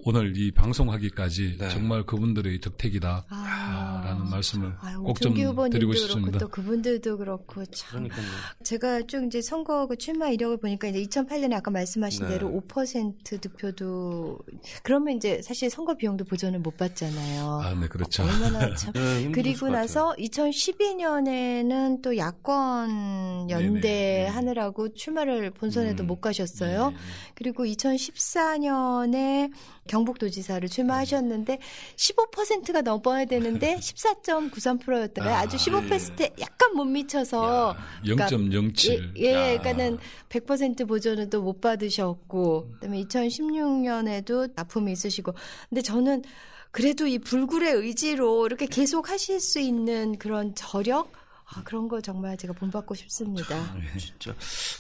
[0.06, 1.70] 오늘 이 방송하기까지 네.
[1.70, 3.26] 정말 그분들의 덕택이다.
[3.30, 4.02] 아.
[4.06, 6.40] 라는 말씀을 아유, 꼭좀 오종기 후보님도 드리고 싶습니다.
[6.40, 8.26] 또 그분들도 그렇고 참 그러니까요.
[8.64, 12.34] 제가 쭉 이제 선거 그 출마 이력을 보니까 이제 2008년에 아까 말씀하신 네.
[12.34, 14.40] 대로 5% 득표도
[14.84, 17.62] 그러면 이제 사실 선거 비용도 보전을 못 받잖아요.
[17.64, 18.24] 아, 네, 그렇죠.
[18.24, 19.74] 얼마나 참 네, 그리고.
[19.74, 24.28] 나서 2012년에는 또 야권 연대 네네.
[24.28, 26.08] 하느라고 출마를 본선에도 음.
[26.08, 26.92] 못 가셨어요.
[26.92, 26.96] 네.
[27.34, 29.52] 그리고 2014년에
[29.94, 31.60] 경북도지사를 출마하셨는데
[31.96, 35.36] 15%가 넘어야 되는데 14.93%였더라고요.
[35.36, 39.18] 아주 15%에 약간 못 미쳐서 그러니까 0.07.
[39.18, 39.58] 예, 예 야.
[39.60, 45.34] 그러니까는 100% 보전은 또못 받으셨고, 그다음에 2016년에도 아픔이 있으시고,
[45.70, 46.24] 근데 저는
[46.72, 51.12] 그래도 이 불굴의 의지로 이렇게 계속 하실 수 있는 그런 저력,
[51.56, 53.76] 아, 그런 거 정말 제가 본받고 싶습니다.
[53.98, 54.34] 진짜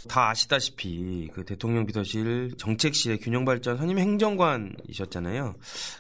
[0.07, 5.53] 다 아시다시피 그 대통령 비서실 정책실의 균형발전 선임 행정관이셨잖아요.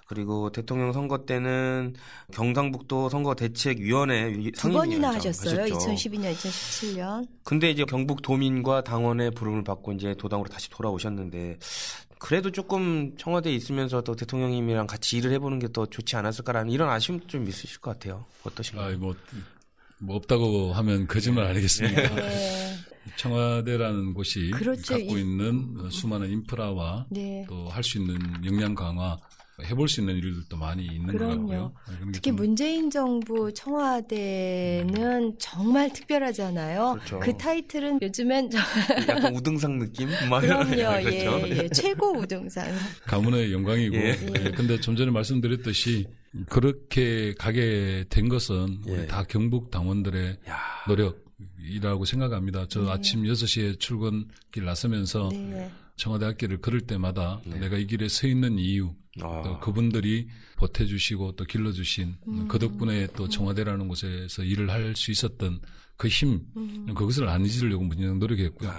[0.07, 1.95] 그리고 대통령 선거 때는
[2.31, 5.61] 경상북도 선거 대책위원회 위- 두 번이나 상임위원장 하셨어요.
[5.61, 5.91] 하셨죠.
[5.93, 7.27] 2012년, 2017년.
[7.43, 11.57] 근데 이제 경북 도민과 당원의 부름을 받고 이제 도당으로 다시 돌아오셨는데
[12.19, 17.27] 그래도 조금 청와대에 있으면서 또 대통령님이랑 같이 일을 해보는 게 더 좋지 않았을까라는 이런 아쉬움도
[17.27, 18.25] 좀 있으실 것 같아요.
[18.43, 18.95] 어떠신가요?
[18.95, 19.15] 아, 뭐,
[20.03, 22.15] 뭐 없다고 하면 거짓말 아니겠습니까?
[22.15, 22.75] 네.
[23.17, 24.95] 청와대라는 곳이 그렇죠.
[24.95, 27.45] 갖고 이- 있는 어, 수많은 인프라와 네.
[27.47, 29.17] 또할 수 있는 역량 강화,
[29.63, 31.37] 해볼 수 있는 일들도 많이 있는 것 그럼요.
[31.47, 31.73] 같고요.
[31.89, 36.93] 네, 특히 좀 문재인 정부 청와대는 정말 특별하잖아요.
[36.95, 37.19] 그렇죠.
[37.19, 38.57] 그 타이틀은 요즘엔 저-
[39.07, 40.09] 약간 우등상 느낌?
[40.09, 40.65] 그럼요.
[40.65, 41.07] 그렇죠.
[41.07, 41.69] 예, 예.
[41.69, 42.67] 최고 우등상.
[43.05, 44.17] 가문의 영광이고 예.
[44.45, 46.07] 예, 근데 좀 전에 말씀드렸듯이
[46.49, 49.07] 그렇게 가게 된 것은 우리 예.
[49.07, 50.57] 다 경북 당원들의 야.
[50.87, 52.65] 노력이라고 생각합니다.
[52.69, 55.71] 저 아침 6시에 출근길 나서면서 네.
[55.95, 57.59] 청와대 학교를 걸을 때마다 네.
[57.59, 59.41] 내가 이 길에 서 있는 이유, 아.
[59.43, 62.15] 또 그분들이 보태주시고 또 길러주신
[62.47, 65.59] 그 덕분에 또 청와대라는 곳에서 일을 할 수 있었던
[65.95, 66.41] 그 힘,
[66.95, 68.69] 그것을 안 잊으려고 무진장 노력했고요.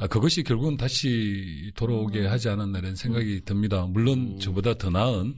[0.00, 3.86] 아, 그것이 결국은 다시 돌아오게 하지 않았나 이런 생각이 듭니다.
[3.86, 5.36] 물론 저보다 더 나은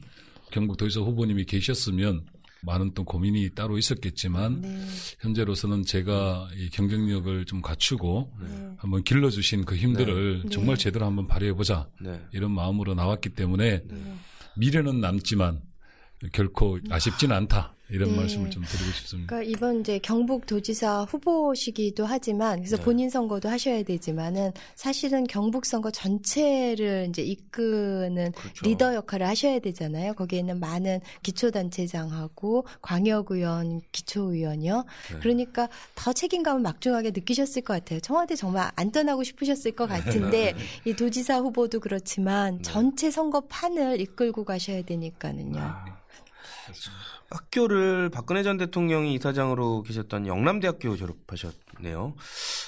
[0.57, 2.25] 경북 도지사 후보님이 계셨으면
[2.63, 4.87] 많은 또 고민이 따로 있었겠지만 네.
[5.21, 8.71] 현재로서는 제가 이 경쟁력을 좀 갖추고 네.
[8.79, 10.49] 한번 길러주신 그 힘들을 네.
[10.49, 12.23] 정말 제대로 한번 발휘해보자 네.
[12.33, 14.15] 이런 마음으로 나왔기 때문에 네.
[14.57, 15.61] 미래는 남지만
[16.33, 18.17] 결코 아쉽진 않다 이런 네.
[18.17, 19.29] 말씀을 좀 드리고 싶습니다.
[19.29, 22.83] 그러니까 이번 이제 경북도지사 후보시기도 하지만 그래서 네.
[22.83, 28.65] 본인 선거도 하셔야 되지만은 사실은 경북 선거 전체를 이제 이끄는 그렇죠.
[28.65, 30.15] 리더 역할을 하셔야 되잖아요.
[30.15, 34.85] 거기에는 많은 기초단체장하고 광역의원, 기초의원이요.
[35.13, 35.19] 네.
[35.21, 38.01] 그러니까 더 책임감을 막중하게 느끼셨을 것 같아요.
[38.01, 40.91] 청와대 정말 안 떠나고 싶으셨을 것 같은데 네.
[40.91, 45.61] 이 도지사 후보도 그렇지만 전체 선거 판을 이끌고 가셔야 되니까는요.
[45.61, 45.85] 아,
[47.31, 52.15] 학교를 박근혜 전 대통령이 이사장으로 계셨던 영남대학교 졸업하셨네요.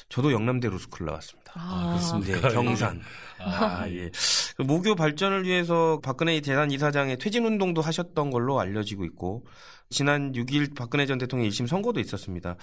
[0.08, 1.52] 저도 영남대 로스쿨 나왔습니다.
[1.54, 3.00] 아, 네, 경산.
[3.40, 4.10] 아, 예.
[4.56, 9.46] 그 모교 발전을 위해서 박근혜 재단 이사장의 퇴진 운동도 하셨던 걸로 알려지고 있고,
[9.90, 12.56] 지난 6일 박근혜 전 대통령 1심 선고도 있었습니다.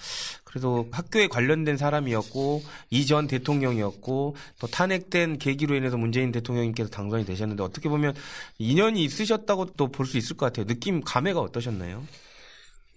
[0.44, 7.88] 그래서 학교에 관련된 사람이었고, 이전 대통령이었고, 또 탄핵된 계기로 인해서 문재인 대통령님께서 당선이 되셨는데, 어떻게
[7.88, 8.14] 보면
[8.58, 10.66] 인연이 있으셨다고 또 볼 수 있을 것 같아요.
[10.66, 12.06] 느낌, 감회가 어떠셨나요?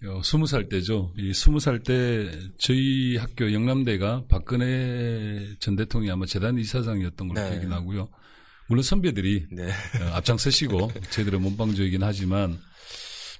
[0.06, 1.12] 어, 스무 살 때죠.
[1.18, 7.50] 이 스무 살 때 저희 학교 영남대가 박근혜 전 대통령이 아마 재단 이사장이었던 걸로 네.
[7.50, 8.08] 기억이 나고요.
[8.68, 9.64] 물론 선배들이 네.
[9.68, 12.58] 어, 앞장서시고 저희들의 몸빵조이긴 하지만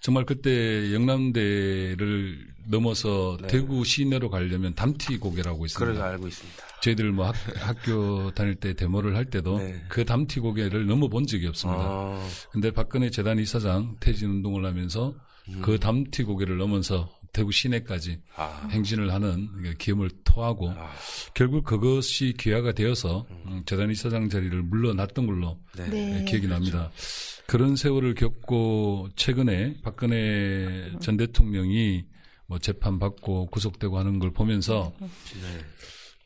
[0.00, 3.48] 정말 그때 영남대를 넘어서 네.
[3.48, 5.84] 대구 시내로 가려면 담티 고개라고 있습니다.
[5.84, 6.64] 그래서 알고 있습니다.
[6.82, 9.82] 저희들 뭐 학, 학교 다닐 때 데모를 할 때도 네.
[9.88, 11.82] 그 담티 고개를 넘어본 적이 없습니다.
[11.82, 15.14] 아, 근데 박근혜 재단 이사장 퇴진 운동을 하면서
[15.48, 15.60] 음.
[15.62, 18.68] 그 담티 고개를 넘어서 대구 시내까지 아.
[18.70, 20.90] 행진을 하는 기염을 토하고 아.
[21.34, 25.88] 결국 그것이 기화가 되어서 음, 재단 이사장 자리를 물러났던 걸로 네.
[25.88, 26.24] 네.
[26.24, 26.90] 기억이 납니다.
[26.94, 32.04] 그 런 세월을 겪고 최근에 박근혜 전 대통령이
[32.46, 35.06] 뭐 재판 받고 구속되고 하는 걸 보면서 네.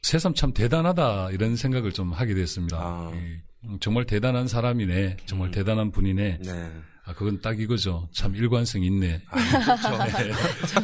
[0.02, 2.78] 새삼 참 대단하다 이런 생각을 좀 하게 됐습니다.
[2.78, 3.12] 아.
[3.14, 6.38] 이, 음, 정말 대단한 사람이네, 정말 대단한 분이네.
[6.44, 6.70] 네.
[7.06, 8.08] 아, 그건 딱 이거죠.
[8.12, 9.20] 참 일관성 있네.
[9.28, 10.08] 아, 그렇죠.
[10.18, 10.32] 네.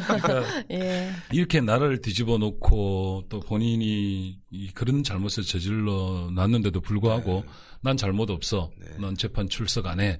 [0.05, 1.11] 그러니까 예.
[1.31, 7.43] 이렇게 나라를 뒤집어 놓고 또 본인이 이 그런 잘못을 저질러 놨는데도 불구하고
[7.81, 8.69] 난 잘못 없어.
[8.99, 10.19] 난 재판 출석 안 해.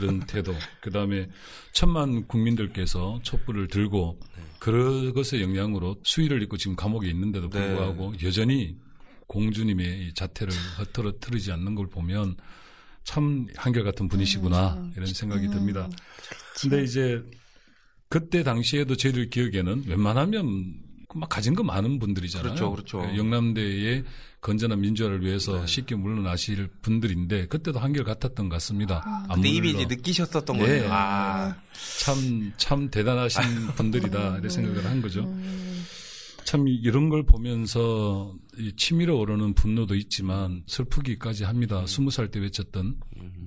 [0.00, 0.52] 이런 태도.
[0.80, 1.28] 그 다음에
[1.72, 4.18] 천만 국민들께서 촛불을 들고
[4.58, 8.76] 그것의 영향으로 수위를 입고 지금 감옥에 있는데도 불구하고 여전히
[9.28, 12.36] 공주님의 이 자태를 허털어뜨리지 않는 걸 보면
[13.04, 15.88] 참 한결같은 분이시구나 이런 생각이 듭니다.
[16.60, 17.22] 근데 이제
[18.08, 20.74] 그때 당시에도 저희들 기억에는 웬만하면
[21.14, 22.54] 막 가진 거 많은 분들이잖아요.
[22.54, 23.10] 그렇죠, 그렇죠.
[23.10, 24.04] 예, 영남대의
[24.40, 29.02] 건전한 민주화를 위해서 쉽게 물러나실 분들인데 그때도 한결 같았던 것 같습니다.
[29.28, 30.60] 안 근데 이미 이제 느끼셨었던 예.
[30.60, 30.88] 거예요.
[30.90, 31.54] 아.
[32.00, 33.42] 참, 참 대단하신
[33.76, 35.22] 분들이다, 이런 생각을 한 거죠.
[36.44, 41.86] 참 이런 걸 보면서 이 치밀어 오르는 분노도 있지만 슬프기까지 합니다.
[41.86, 42.96] 스무 살 때 외쳤던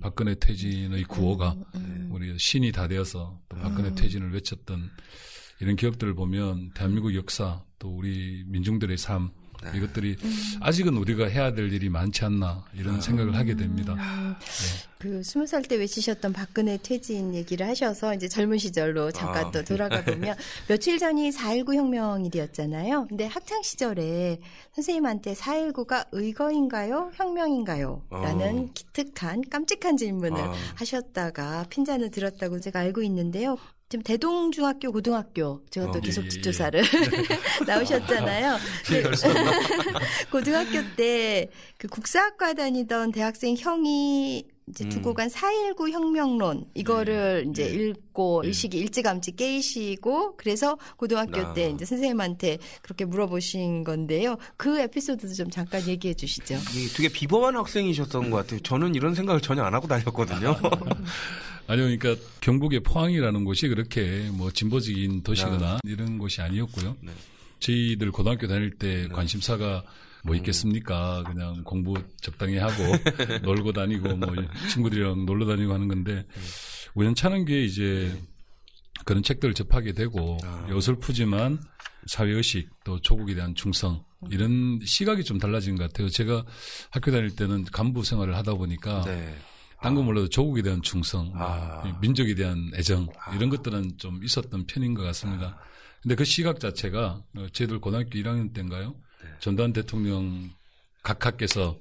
[0.02, 1.56] 박근혜 퇴진의 구호가
[2.10, 4.90] 우리 신이 다 되어서 또 박근혜 퇴진을 외쳤던
[5.62, 9.32] 이런 기억들을 보면 대한민국 역사 또 우리 민중들의 삶
[9.74, 10.18] 이것들이
[10.62, 13.96] 아직은 우리가 해야 될 일이 많지 않나 이런 생각을 하게 됩니다.
[14.98, 19.52] 그 스무 살 때 외치셨던 박근혜 퇴진 얘기를 하셔서 이제 젊은 시절로 잠깐 아.
[19.52, 20.36] 또 돌아가 보면
[20.68, 23.08] 며칠 전이 4.19 혁명일이었잖아요.
[23.10, 24.40] 근데 학창 시절에
[24.74, 27.12] 선생님한테 4.19가 의거인가요?
[27.16, 28.04] 혁명인가요?
[28.12, 28.70] 라는 어.
[28.74, 30.54] 기특한 깜찍한 질문을 아.
[30.76, 33.58] 하셨다가 핀잔을 들었다고 제가 알고 있는데요.
[33.88, 36.84] 지금 대동중학교 고등학교 제가 또 어, 계속 예, 예, 뒷조사를
[37.68, 38.58] 나오셨잖아요.
[39.30, 39.52] 없나?
[40.32, 44.90] 고등학교 때 그 국사학과 다니던 대학생 형이 이제 음.
[44.90, 47.74] 두고 간 4.19 혁명론 이거를 이제 네.
[47.74, 48.48] 읽고 네.
[48.48, 51.54] 일시기 일찌감치 깨시고 그래서 고등학교 아.
[51.54, 54.38] 때 이제 선생님한테 그렇게 물어보신 건데요.
[54.58, 56.58] 그 에피소드도 좀 잠깐 얘기해 주시죠.
[56.98, 58.60] 되게 비범한 학생이셨던 것 같아요.
[58.62, 60.56] 저는 이런 생각을 전혀 안 하고 다녔거든요.
[61.68, 66.96] 아니요, 그러니까 경북의 포항이라는 곳이 그렇게 뭐 진보적인 도시거나 이런 곳이 아니었고요.
[67.02, 67.12] 네.
[67.60, 69.84] 저희들 고등학교 다닐 때 관심사가
[70.26, 70.38] 뭐 음.
[70.38, 71.24] 있겠습니까?
[71.24, 72.74] 그냥 공부 적당히 하고
[73.44, 74.30] 놀고 다니고 뭐
[74.72, 76.26] 친구들이랑 놀러 다니고 하는 건데
[76.96, 78.12] 우연찮은 게 이제
[79.06, 80.68] 그런 책들을 접하게 되고 아.
[80.72, 81.62] 어설프지만
[82.08, 86.10] 사회의식 또 조국에 대한 충성 이런 시각이 좀 달라진 것 같아요.
[86.10, 86.46] 제가
[86.90, 89.36] 학교 다닐 때는 간부 생활을 하다 보니까 네.
[89.82, 91.84] 딴건 몰라도 조국에 대한 충성, 아.
[91.84, 95.60] 뭐 민족에 대한 애정 이런 것들은 좀 있었던 편인 것 같습니다.
[96.02, 98.96] 근데 그 시각 자체가 어, 저희들 고등학교 1학년 때인가요?
[99.26, 99.32] 네.
[99.40, 100.50] 전두환 대통령
[101.04, 101.78] 각하께서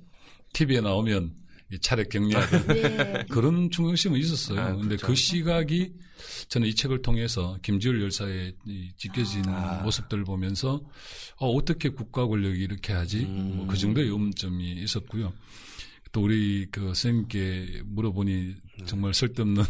[0.53, 1.35] TV에 나오면
[1.73, 3.27] 이 차례 격려하던 네.
[3.31, 4.61] 그런 충성심은 있었어요.
[4.61, 5.07] 아, 근데 그렇죠.
[5.07, 5.93] 그 시각이
[6.49, 9.83] 저는 이 책을 통해서 김지율 열사의 이 찢겨진 아.
[9.83, 10.83] 모습들을 보면서
[11.37, 13.25] 어, 어떻게 국가 권력이 이렇게 하지?
[13.25, 13.57] 음.
[13.57, 15.33] 뭐그 정도의 의문점이 있었고요.
[16.13, 18.55] 또 우리 그 선생님께 물어보니
[18.87, 19.63] 정말 쓸데없는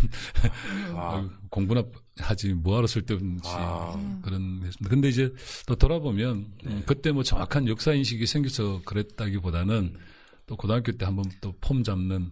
[0.94, 1.16] 아.
[1.16, 1.84] 아유, 공부나
[2.18, 4.20] 하지 뭐하러 쓸데없는지 아.
[4.22, 4.88] 그런 했습니다.
[4.88, 5.32] 근데 이제
[5.66, 9.94] 또 돌아보면 음, 그때 뭐 정확한 역사 인식이 생겨서 그랬다기보다는
[10.46, 12.30] 또 고등학교 때 한번 또 폼 잡는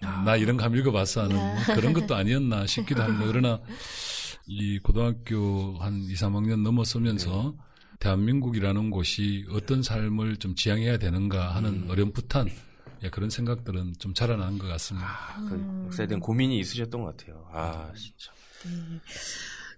[0.00, 3.24] 나 이런 거 한번 읽어봤어 하는 뭐 그런 것도 아니었나 싶기도 합니다.
[3.26, 3.60] 그러나
[4.46, 7.56] 이 고등학교 한 2, 3학년 넘어서면서
[7.98, 12.50] 대한민국이라는 곳이 어떤 삶을 좀 지향해야 되는가 하는 어렴풋한
[13.06, 15.06] 예, 그런 생각들은 좀 자라난 것 같습니다.
[15.48, 17.48] 그 역사에 대한 고민이 있으셨던 것 같아요.
[17.52, 18.32] 아, 진짜.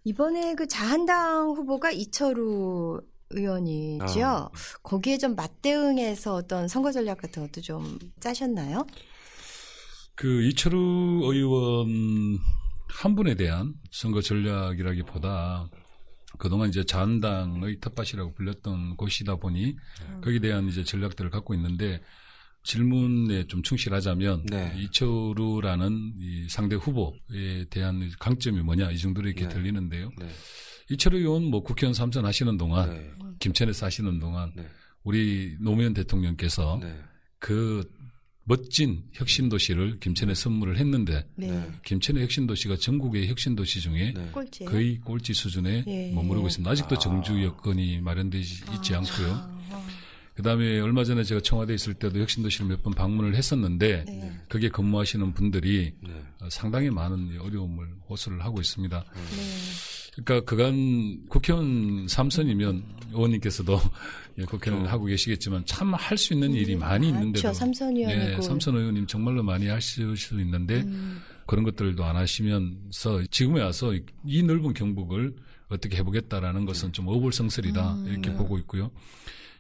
[0.05, 4.25] 이번에 그 자한당 후보가 이철우 의원이죠.
[4.25, 4.51] 아.
[4.83, 8.87] 거기에 좀 맞대응해서 어떤 선거 전략 같은 것도 좀 짜셨나요?
[10.14, 12.38] 그 이철우 의원
[12.88, 15.69] 한 분에 대한 선거 전략이라기보다
[16.38, 19.77] 그동안 이제 자한당의 텃밭이라고 불렸던 곳이다 보니
[20.23, 22.01] 거기에 대한 이제 전략들을 갖고 있는데
[22.68, 24.74] 질문에 좀 충실하자면 네.
[24.76, 29.54] 이철우라는 이 상대 후보에 대한 강점이 뭐냐 이 정도로 이렇게 네.
[29.54, 30.11] 들리는데요.
[30.18, 30.28] 네.
[30.90, 33.11] 이철우 의원 뭐 국회의원 삼선 하시는 동안 네.
[33.38, 34.66] 김천에서 하시는 동안 네.
[35.02, 36.94] 우리 노무현 대통령께서 네.
[37.38, 37.90] 그
[38.44, 41.26] 멋진 혁신 도시를 김천에 선물을 했는데.
[41.85, 44.31] 김천의 혁신 도시가 전국의 혁신 도시 중에 네.
[44.31, 44.66] 꼴찌.
[44.66, 46.12] 거의 꼴찌 수준에 예.
[46.12, 46.70] 머무르고 있습니다.
[46.70, 46.98] 아직도 아.
[46.98, 49.58] 정주 여건이 마련되어 있지 않고요.
[50.38, 54.33] 아, 그다음에 얼마 전에 제가 청와대에 있을 때도 혁신도시를 몇 번 방문을 했었는데 네.
[54.48, 56.11] 거기에 근무하시는 분들이 네.
[56.40, 59.05] 어, 상당히 많은 어려움을 호소를 하고 있습니다.
[59.14, 60.22] 네.
[60.22, 63.81] 그러니까 그간 국회의원 3선이면 의원님께서도
[64.38, 67.53] 예, 국회의원 하고 계시겠지만 참 할 수 있는 일이 많이 있는데도 그렇죠.
[67.59, 68.33] 삼선 의원이고.
[68.38, 71.20] 예, 삼선 의원님 정말로 많이 하실 수 있는데 음.
[71.46, 73.92] 그런 것들도 안 하시면서 지금에 와서
[74.24, 75.35] 이 넓은 경북을
[75.68, 78.07] 어떻게 해보겠다라는 것은 좀 어불성설이다 음.
[78.09, 78.90] 이렇게 보고 있고요.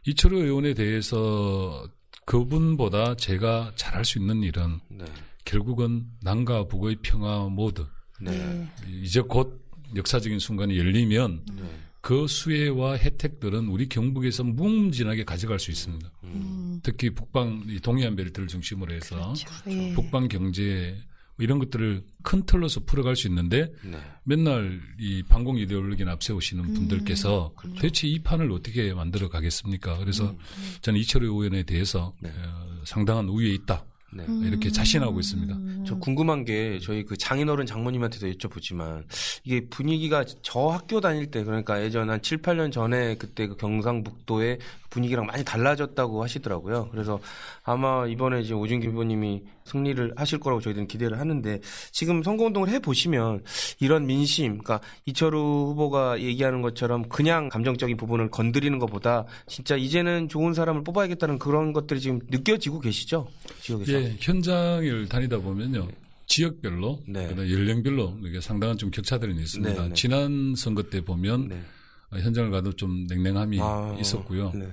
[0.06, 1.88] 이철우 의원에 대해서
[2.24, 5.04] 그분보다 제가 잘할 수 있는 일은 네.
[5.44, 7.86] 결국은 남과 북의 평화 모드
[8.20, 8.30] 네.
[8.30, 8.68] 네.
[9.02, 9.64] 이제 곧
[9.96, 11.62] 역사적인 순간이 열리면 네.
[12.00, 16.10] 그 수혜와 혜택들은 우리 경북에서 무궁무진하게 가져갈 수 있습니다.
[16.24, 16.80] 음.
[16.82, 19.48] 특히 북방 이 동해안 벨트를 중심으로 해서 그렇죠.
[19.68, 19.94] 예.
[19.94, 23.98] 북방 경제 뭐 이런 것들을 큰 틀로서 풀어갈 수 있는데 네.
[24.24, 26.74] 맨날 이 반공 이데올로기를 앞세우시는 음.
[26.74, 27.74] 분들께서 그렇죠.
[27.76, 29.98] 도대체 이 판을 어떻게 만들어 가겠습니까?
[29.98, 30.38] 그래서 음.
[30.82, 32.30] 저는 이철우 의원에 대해서 네.
[32.30, 34.24] 어, 상당한 우위에 있다 네.
[34.26, 34.42] 음.
[34.44, 35.84] 이렇게 자신하고 있습니다.
[35.86, 39.04] 저 궁금한 게 저희 그 장인어른 장모님한테도 여쭤보지만
[39.44, 44.58] 이게 분위기가 저 학교 다닐 때 그러니까 예전 한 7, 8년 전에 그때 그 경상북도의
[44.88, 46.88] 분위기랑 많이 달라졌다고 하시더라고요.
[46.90, 47.20] 그래서
[47.64, 51.60] 아마 이번에 이제 오준기 후보님이 승리를 하실 거라고 저희들은 기대를 하는데
[51.92, 53.42] 지금 선거운동을 해 보시면
[53.80, 60.54] 이런 민심, 그러니까 이철우 후보가 얘기하는 것처럼 그냥 감정적인 부분을 건드리는 것보다 진짜 이제는 좋은
[60.54, 63.28] 사람을 뽑아야겠다는 그런 것들이 지금 느껴지고 계시죠?
[63.60, 63.92] 지역에서.
[63.92, 65.88] 예, 현장을 다니다 보면요.
[66.26, 67.30] 지역별로, 네.
[67.30, 69.82] 연령별로 이게 상당한 좀 격차들이 있습니다.
[69.82, 69.94] 네, 네.
[69.94, 71.62] 지난 선거 때 보면 네.
[72.10, 74.52] 어, 현장을 가도 좀 냉랭함이 아, 있었고요.
[74.54, 74.68] 네.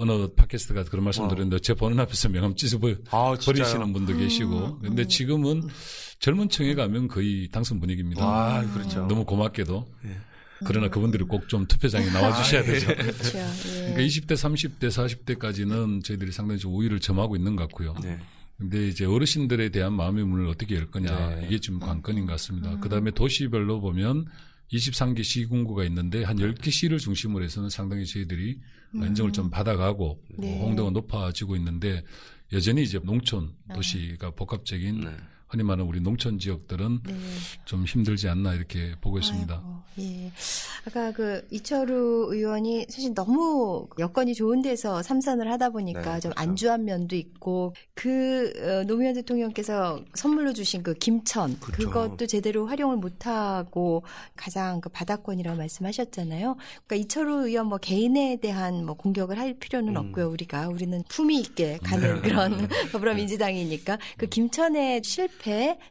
[0.00, 3.34] 어느 팟캐스트가 그런 말씀 드렸는데 제 보는 앞에서 명함 찢어버 아?
[3.44, 4.78] 버리시는 분도 계시고.
[4.80, 5.68] 근데 지금은
[6.20, 8.22] 젊은 층에 가면 거의 당선 분위기입니다.
[8.24, 9.06] 아, 그렇죠.
[9.06, 9.86] 너무 고맙게도.
[10.06, 10.16] 예.
[10.66, 12.86] 그러나 그분들이 꼭 좀 투표장에 나와 주셔야 되죠.
[12.96, 13.38] 그렇죠.
[13.38, 13.92] 예.
[13.92, 14.88] 그러니까 20대, 30대,
[15.38, 17.94] 40대까지는 저희들이 상당히 좀 우위를 점하고 있는 것 같고요.
[18.02, 18.18] 네.
[18.58, 21.46] 근데 이제 어르신들에 대한 마음의 문을 어떻게 열 거냐 네.
[21.46, 22.78] 이게 좀 관건인 것 같습니다.
[22.80, 24.26] 그다음에 도시별로 보면
[24.72, 28.58] 23개 시군구가 있는데 한 10개 시를 중심으로 해서는 상당히 저희들이
[28.94, 30.60] 인정을 좀 받아가고 네.
[30.60, 32.02] 홍도가 높아지고 있는데
[32.52, 35.16] 여전히 이제 농촌 도시가 복합적인 네.
[35.50, 37.14] 흔히 말하는 우리 농촌 지역들은 네.
[37.64, 39.52] 좀 힘들지 않나 이렇게 보고 있습니다.
[39.52, 40.30] 아이고, 예.
[40.86, 46.34] 아까 그 이철우 의원이 사실 너무 여건이 좋은 데서 삼선을 하다 보니까 네, 좀 그렇죠.
[46.36, 51.90] 안주한 면도 있고 그 어, 노무현 대통령께서 선물로 주신 그 김천 그렇죠.
[51.90, 54.04] 그것도 제대로 활용을 못하고
[54.36, 56.56] 가장 그 바닥권이라고 말씀하셨잖아요.
[56.86, 59.96] 그러니까 이철우 의원 뭐 개인에 대한 뭐 공격을 할 필요는 음.
[59.96, 60.30] 없고요.
[60.30, 62.20] 우리가 우리는 품위 있게 가는 네.
[62.20, 65.39] 그런 더불어민주당이니까 그 김천의 실패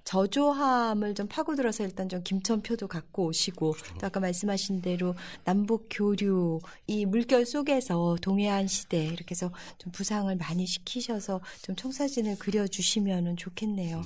[0.04, 7.06] 저조함을 좀 파고들어서 일단 좀 김천표도 갖고 오시고 또 아까 말씀하신 대로 남북 교류 이
[7.06, 14.04] 물결 속에서 동해안 시대 이렇게 해서 좀 부상을 많이 시키셔서 좀 청사진을 그려주시면은 좋겠네요.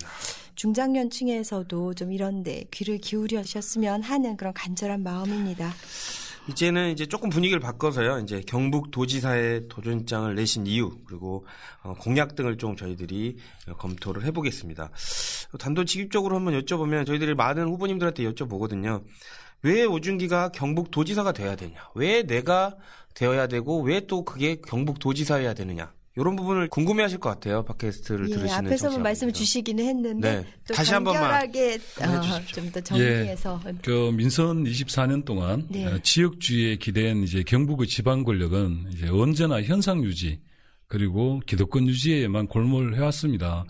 [0.56, 5.73] 중장년층에서도 좀 이런데 귀를 기울여셨으면 하는 그런 간절한 마음입니다.
[6.49, 8.19] 이제는 이제 조금 분위기를 바꿔서요.
[8.19, 11.45] 이제 경북 도지사의 도전장을 내신 이유 그리고
[11.84, 13.38] 어, 공약 등을 좀 저희들이
[13.77, 14.89] 검토를 해보겠습니다.
[15.58, 19.03] 단도직입적으로 한번 여쭤보면 저희들이 많은 후보님들한테 여쭤보거든요.
[19.62, 21.79] 왜 오준기가 경북 도지사가 돼야 되냐?
[21.95, 22.75] 왜 내가
[23.13, 25.93] 되어야 되고 왜 또 그게 경북 도지사여야 되느냐?
[26.15, 27.63] 이런 부분을 궁금해하실 것 같아요.
[27.63, 29.04] 팟캐스트를 예, 들으시는 앞에서 뭐 청취자분들은.
[29.04, 30.45] 말씀을 주시기는 했는데 네.
[30.67, 32.63] 또 다시 한 번만 간결하게 어, 해주십시오.
[32.63, 35.88] 좀더 정리해서 그 민선 24년 동안 네.
[35.88, 40.39] 어, 지역주의에 기댄 이제 경북의 지방 권력은 이제 언제나 현상 유지
[40.88, 43.65] 그리고 기득권 유지에만 골몰 해 왔습니다.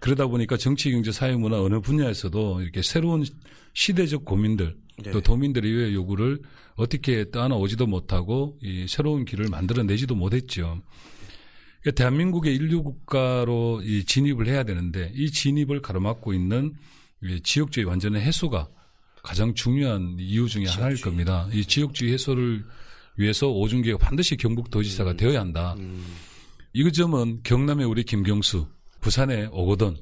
[0.00, 3.24] 그러다 보니까 정치, 경제, 사회, 문화 어느 분야에서도 이렇게 새로운
[3.74, 5.10] 시대적 고민들 네.
[5.12, 6.40] 또 도민들의 요구를
[6.74, 10.80] 어떻게 떠안아오지도 못하고 이 새로운 길을 만들어내지도 못했죠.
[11.80, 16.74] 그러니까 대한민국의 인류 국가로 이 진입을 해야 되는데 이 진입을 가로막고 있는
[17.22, 18.68] 이 지역주의 완전의 해소가
[19.22, 21.02] 가장 중요한 이유 중에 하나일 지역주의.
[21.02, 21.48] 겁니다.
[21.52, 22.64] 이 지역주의 해소를
[23.16, 25.16] 위해서 오준기가 반드시 경북도지사가 음.
[25.16, 25.74] 되어야 한다.
[26.72, 28.66] 이 점은 경남의 우리 김경수,
[29.00, 29.96] 부산의 오거돈,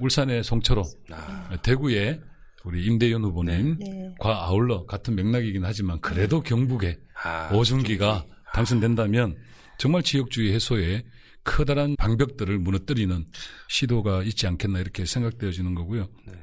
[0.00, 1.16] 울산의 송철호, 네.
[1.16, 2.20] 아, 대구의
[2.64, 4.14] 우리 임대현 후보님과 네.
[4.24, 9.36] 아울러 같은 맥락이긴 하지만 그래도 경북에 아, 오준기가 당선된다면
[9.82, 11.02] 정말 지역주의 해소에
[11.42, 13.26] 커다란 방벽들을 무너뜨리는
[13.68, 16.08] 시도가 있지 않겠나 이렇게 생각되어지는 거고요.
[16.24, 16.34] 네.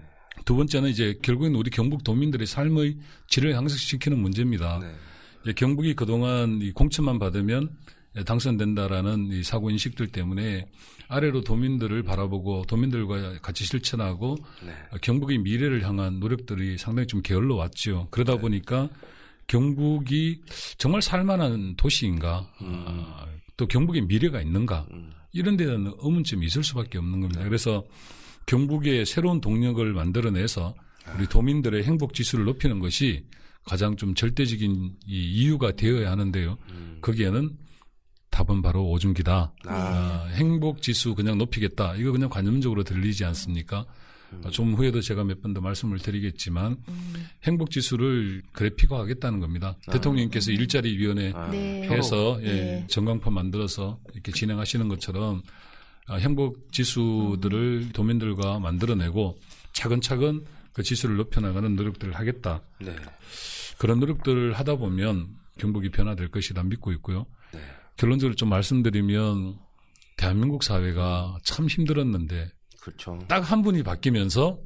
[0.43, 4.81] 두 번째는 이제 결국엔 우리 경북 도민들의 삶의 질을 향상시키는 문제입니다.
[5.45, 5.53] 네.
[5.53, 7.69] 경북이 그동안 이 공천만 받으면
[8.25, 10.67] 당선된다라는 이 사고 인식들 때문에
[11.07, 14.35] 아래로 도민들을 바라보고 도민들과 같이 실천하고
[14.65, 14.73] 네.
[15.01, 18.09] 경북의 미래를 향한 노력들이 상당히 좀 게을러 왔죠.
[18.11, 18.89] 그러다 보니까
[19.49, 20.41] 경북이
[20.77, 23.25] 정말 살만한 도시인가, 아,
[23.57, 24.87] 또 경북의 미래가 있는가
[25.33, 27.43] 이런 데는 의문점이 있을 수밖에 없는 겁니다.
[27.43, 27.83] 그래서
[28.45, 30.75] 경북의 새로운 동력을 만들어내서
[31.17, 33.25] 우리 도민들의 행복 지수를 높이는 것이
[33.65, 36.57] 가장 좀 절대적인 이 이유가 되어야 하는데요.
[36.69, 36.97] 음.
[37.01, 37.57] 거기에는
[38.29, 39.53] 답은 바로 오중기다.
[39.65, 39.73] 아.
[39.73, 41.95] 아, 행복 지수 그냥 높이겠다.
[41.95, 43.85] 이거 그냥 관념적으로 들리지 않습니까?
[44.33, 44.41] 음.
[44.45, 46.77] 아, 좀 후에도 제가 몇 번 더 말씀을 드리겠지만
[47.43, 49.75] 행복 지수를 그래픽화하겠다는 겁니다.
[49.91, 51.47] 대통령께서 일자리 위원회 아.
[51.49, 51.87] 네.
[51.89, 52.87] 해서 예, 네.
[52.87, 55.41] 전광판 만들어서 이렇게 진행하시는 것처럼
[56.07, 59.37] 아, 행복 지수들을 도민들과 만들어내고
[59.73, 62.61] 차근차근 그 지수를 높여나가는 노력들을 하겠다.
[62.81, 62.95] 네.
[63.77, 65.27] 그런 노력들을 하다 보면
[65.57, 67.25] 경북이 변화될 것이다 믿고 있고요.
[67.53, 67.59] 네.
[67.97, 69.57] 결론적으로 좀 말씀드리면
[70.17, 72.51] 대한민국 사회가 참 힘들었는데
[72.81, 73.19] 그렇죠.
[73.27, 74.59] 딱 한 분이 바뀌면서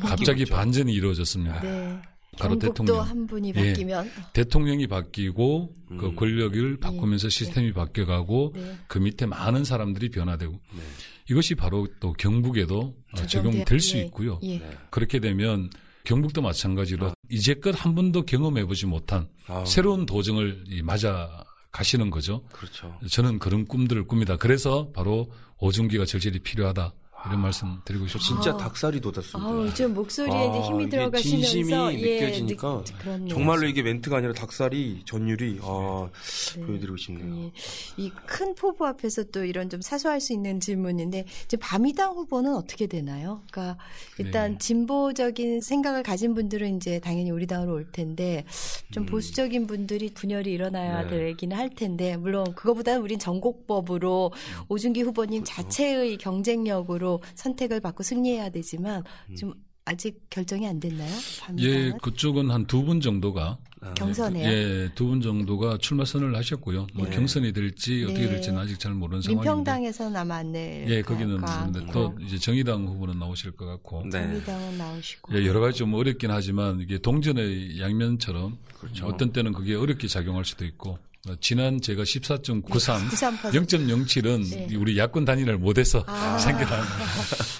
[0.00, 0.54] 갑자기 바뀌었죠.
[0.54, 1.60] 반전이 이루어졌습니다.
[1.60, 2.00] 네.
[2.38, 3.00] 바로 대통령.
[3.00, 3.68] 한 분이 예.
[3.70, 6.16] 바뀌면 대통령이 바뀌고 그 음.
[6.16, 8.76] 권력을 바꾸면서 시스템이 바뀌어가고 네.
[8.86, 10.82] 그 밑에 많은 사람들이 변화되고 네.
[11.30, 12.94] 이것이 바로 또 경북에도
[13.28, 14.02] 적용될 수 예.
[14.02, 14.38] 있고요.
[14.42, 14.58] 예.
[14.58, 14.70] 네.
[14.90, 15.70] 그렇게 되면
[16.04, 22.44] 경북도 마찬가지로 이제껏 한 번도 경험해보지 못한 아, 새로운 도전을 이 맞아 가시는 거죠.
[22.52, 22.98] 그렇죠.
[23.10, 24.36] 저는 그런 꿈들을 꿉니다.
[24.36, 26.92] 그래서 바로 오중기가 절실히 필요하다.
[27.26, 28.42] 이런 말씀 드리고 싶습니다.
[28.42, 28.56] 진짜 아.
[28.56, 29.50] 닭살이 돋았습니다.
[29.50, 33.28] 아우, 좀 목소리에 이제 아, 힘이 들어가시면서 진심이 예, 느껴지니까 느-.
[33.28, 36.08] 정말로 이게 멘트가 아니라 닭살이 전율이 아,
[36.54, 36.60] 네.
[36.64, 37.44] 보여드리고 싶네요.
[37.44, 37.52] 예.
[37.96, 43.42] 이큰 포부 앞에서 또 이런 좀 사소할 수 있는 질문인데 이제 바미당 후보는 어떻게 되나요?
[43.50, 43.82] 그러니까
[44.18, 44.58] 일단 네.
[44.58, 48.44] 진보적인 생각을 가진 분들은 이제 당연히 우리 당으로 올 텐데
[48.92, 49.06] 좀 음.
[49.06, 51.08] 보수적인 분들이 분열이 일어나야 네.
[51.08, 54.64] 되기는 할 텐데 물론 그거보다는 우린 전곡법으로 음.
[54.68, 55.62] 오준기 후보님 그렇죠.
[55.62, 59.36] 자체의 경쟁력으로 선택을 받고 승리해야 되지만 음.
[59.36, 59.54] 좀
[59.84, 61.10] 아직 결정이 안 됐나요?
[61.10, 64.46] 예, 바미당은 그쪽은 한 두 분 정도가 아, 경선에요.
[64.46, 66.88] 예, 두 분 정도가 출마 선언을 하셨고요.
[66.92, 67.16] 뭐 네.
[67.16, 68.28] 경선이 될지 어떻게 네.
[68.32, 69.48] 될지는 아직 잘 모르는 상황인데.
[69.48, 70.84] 민평당에서는 아마 안 낼.
[70.90, 71.40] 예, 거기는.
[71.92, 74.02] 또 이제 정의당 후보는 나오실 것 같고.
[74.04, 74.10] 네.
[74.10, 75.38] 정의당은 나오시고.
[75.38, 79.06] 예, 여러 가지 좀 어렵긴 하지만 이게 동전의 양면처럼 그렇죠.
[79.06, 80.98] 어떤 때는 그게 어렵게 작용할 수도 있고 어,
[81.40, 82.62] 지난 제가 14.93
[83.08, 83.52] 93%.
[83.52, 84.76] 0.07은 네.
[84.76, 86.36] 우리 야권 단일화를 못해서 아.
[86.38, 86.84] 생겨난.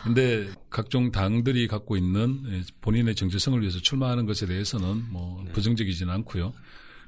[0.05, 5.53] 근데 각종 당들이 갖고 있는 예, 본인의 정체성을 위해서 출마하는 것에 대해서는 뭐 네.
[5.53, 6.53] 부정적이지는 않고요.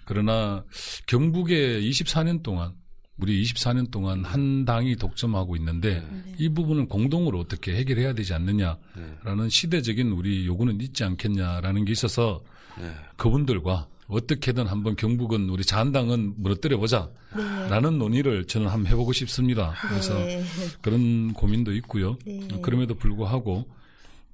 [0.04, 0.64] 그러나
[1.06, 2.72] 경북에 24년 동안
[3.20, 6.34] 우리 24년 동안 한 당이 독점하고 있는데 네.
[6.38, 8.78] 이 부분은 공동으로 어떻게 해결해야 되지 않느냐라는
[9.42, 9.48] 네.
[9.48, 12.42] 시대적인 우리 요구는 있지 않겠냐라는 게 있어서
[12.78, 12.90] 네.
[13.16, 17.11] 그분들과 어떻게든 한번 경북은 우리 자한당은 무너뜨려 보자.
[17.36, 17.42] 네.
[17.68, 19.74] 라는 논의를 저는 한번 해보고 싶습니다.
[19.88, 20.44] 그래서 네.
[20.82, 22.18] 그런 고민도 있고요.
[22.26, 22.40] 네.
[22.50, 22.61] 네.
[22.61, 23.68] 그럼에도 불구하고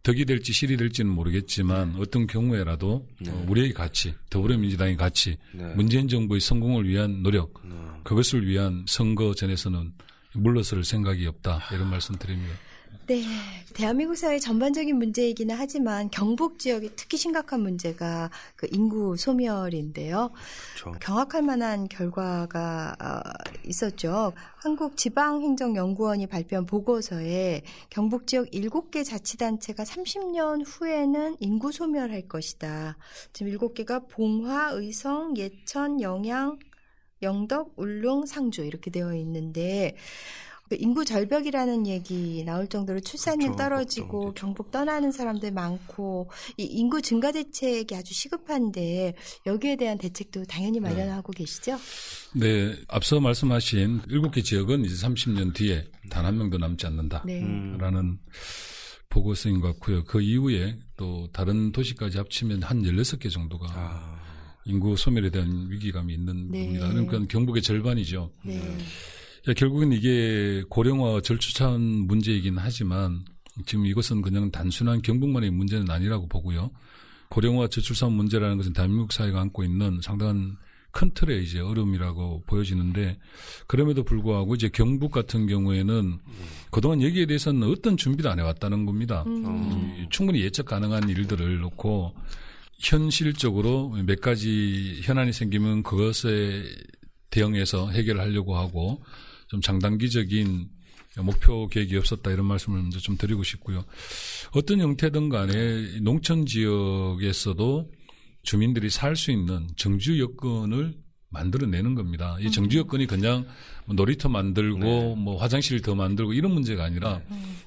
[0.02, 5.74] 덕이 될지 실이 될지는 모르겠지만 어떤 경우에라도 어, 우리의 가치, 더불어민주당의 가치, 네.
[5.74, 7.74] 문재인 정부의 성공을 위한 노력, 네.
[8.04, 9.92] 그것을 위한 선거 전에서는
[10.34, 11.68] 물러설 생각이 없다.
[11.72, 12.54] 이런 말씀 드립니다.
[13.06, 13.22] 네.
[13.72, 20.32] 대한민국 사회 전반적인 문제이기는 하지만 경북 지역이 특히 심각한 문제가 그 인구 소멸인데요.
[20.74, 20.98] 그렇죠.
[20.98, 23.20] 경악할 만한 결과가 어,
[23.64, 24.32] 있었죠.
[24.56, 32.96] 한국지방행정연구원이 발표한 보고서에 경북 지역 7개 자치단체가 30년 후에는 인구 소멸할 것이다.
[33.32, 36.58] 지금 7개가 봉화, 의성, 예천, 영양,
[37.22, 43.56] 영덕, 울릉, 상주 이렇게 되어 있는데 그 인구 절벽이라는 얘기 나올 정도로 출산율 그렇죠.
[43.56, 44.34] 떨어지고 걱정되죠.
[44.40, 49.14] 경북 떠나는 사람들 많고 이 인구 증가 대책이 아주 시급한데
[49.46, 51.78] 여기에 대한 대책도 당연히 마련하고 계시죠?
[52.34, 57.22] 네, 앞서 말씀하신 7개 지역은 이제 30년 뒤에 단 한 명도 남지 않는다.
[57.24, 57.40] 네.
[57.40, 57.76] 음.
[57.78, 58.18] 라는
[59.08, 60.02] 보고서인 것 같고요.
[60.04, 64.18] 그 이후에 또 다른 도시까지 합치면 한 16개 정도가 아,
[64.64, 66.64] 인구 소멸에 대한 위기감이 있는 네.
[66.66, 66.88] 겁니다.
[66.88, 68.30] 그러니까 경북의 절반이죠.
[68.42, 68.60] 네.
[69.48, 73.24] 야, 결국은 이게 고령화 절추찬 문제이긴 하지만
[73.64, 76.72] 지금 이것은 그냥 단순한 경북만의 문제는 아니라고 보고요.
[77.28, 80.56] 고령화 저출산 문제라는 것은 대한민국 사회가 안고 있는 상당한
[80.90, 83.18] 큰 틀의 이제 어려움이라고 보여지는데
[83.68, 86.18] 그럼에도 불구하고 이제 경북 같은 경우에는
[86.72, 89.22] 그동안 여기에 대해서는 어떤 준비도 안 해왔다는 겁니다.
[89.26, 89.96] 음.
[90.00, 92.14] 이 충분히 예측 가능한 일들을 놓고
[92.78, 96.64] 현실적으로 몇 가지 현안이 생기면 그것에
[97.30, 99.02] 대응해서 해결하려고 하고
[99.48, 100.68] 좀 장단기적인
[101.18, 103.84] 목표 계획이 없었다 이런 말씀을 먼저 좀 드리고 싶고요.
[104.52, 107.90] 어떤 형태든 간에 농촌 지역에서도
[108.42, 110.94] 주민들이 살 수 있는 정주 여건을
[111.30, 112.36] 만들어내는 겁니다.
[112.40, 113.46] 이 정주 여건이 그냥
[113.84, 115.14] 뭐 놀이터 만들고 네.
[115.16, 117.20] 뭐 화장실 더 만들고 이런 문제가 아니라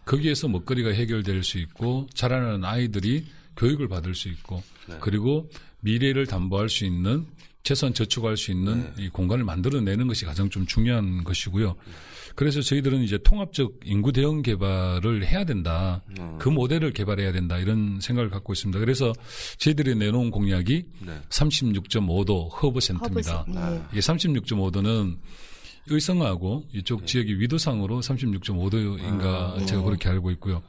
[0.06, 3.26] 거기에서 먹거리가 해결될 수 있고 자라나는 아이들이
[3.58, 4.98] 교육을 받을 수 있고 네.
[5.02, 5.50] 그리고
[5.82, 7.26] 미래를 담보할 수 있는
[7.64, 9.04] 최소한 저축할 수 있는 네.
[9.06, 11.76] 이 공간을 만들어내는 것이 가장 좀 중요한 것이고요.
[12.36, 16.02] 그래서 저희들은 이제 통합적 인구 대응 개발을 해야 된다.
[16.20, 16.38] 어.
[16.40, 17.58] 그 모델을 개발해야 된다.
[17.58, 18.80] 이런 생각을 갖고 있습니다.
[18.80, 19.14] 그래서
[19.58, 21.22] 저희들이 내놓은 공약이 네.
[21.30, 23.40] 36.5도 허브 센터입니다.
[23.40, 23.82] 허브 센- 예.
[23.92, 25.18] 이게 36.5도는
[25.88, 26.80] 의성하고 네.
[26.80, 29.66] 이쪽 지역이 위도상으로 36.5도인가 아.
[29.66, 30.62] 제가 그렇게 알고 있고요.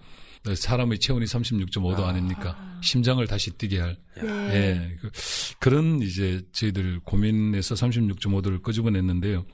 [0.55, 2.78] 사람의 체온이 36.5도 아닙니까?
[2.82, 3.97] 심장을 다시 뛰게 할.
[4.16, 4.22] 네.
[4.55, 4.97] 예.
[5.01, 5.11] 그-
[5.59, 9.45] 그런 이제 저희들 고민에서 36.5도를 끄집어냈는데요.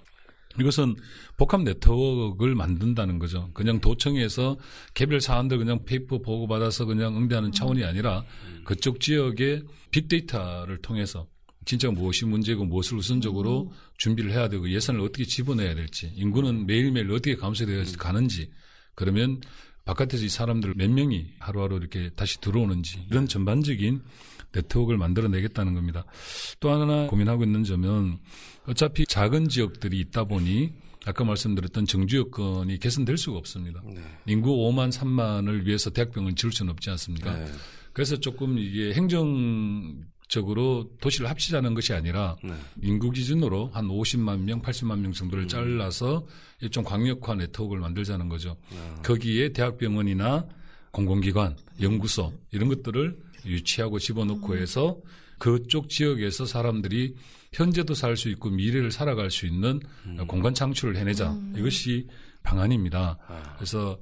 [0.58, 0.94] 이것은
[1.36, 3.50] 복합 네트워크를 만든다는 거죠.
[3.52, 4.56] 그냥 도청에서
[4.94, 8.24] 개별 사안들 그냥 paper 보고받아서 그냥 응대하는 차원이 아니라
[8.64, 11.26] 그쪽 지역의 빅데이터를 통해서
[11.66, 17.34] 진짜 무엇이 문제고 무엇을 우선적으로 준비를 해야 되고 예산을 어떻게 집어넣어야 될지 인구는 매일매일 어떻게
[17.36, 18.48] 감소되어 가는지
[18.94, 19.40] 그러면
[19.86, 24.02] 바깥에서 이 사람들 몇 명이 하루하루 이렇게 다시 들어오는지 이런 전반적인
[24.52, 26.04] 네트워크를 만들어내겠다는 겁니다.
[26.60, 28.18] 또 하나 고민하고 있는 점은
[28.66, 30.72] 어차피 작은 지역들이 있다 보니
[31.06, 33.80] 아까 말씀드렸던 정주 여건이 개선될 수가 없습니다.
[33.86, 34.02] 네.
[34.26, 37.32] 인구 5만 3만을 위해서 대학병을 지을 수는 없지 않습니까?
[37.38, 37.46] 네.
[37.92, 42.52] 그래서 조금 이게 행정 적으로 도시를 합치자는 것이 아니라 네.
[42.82, 46.26] 인구 기준으로 한 50만 명, 80만 명 정도를 잘라서
[46.70, 48.56] 좀 광역화 네트워크를 만들자는 거죠.
[49.04, 50.46] 거기에 대학병원이나
[50.90, 54.98] 공공기관, 연구소 이런 것들을 유치하고 집어넣고 해서
[55.38, 57.14] 그쪽 지역에서 사람들이
[57.52, 59.80] 현재도 살 수 있고 미래를 살아갈 수 있는
[60.26, 61.36] 공간 창출을 해내자.
[61.56, 62.08] 이것이
[62.42, 63.18] 방안입니다.
[63.56, 63.98] 그래서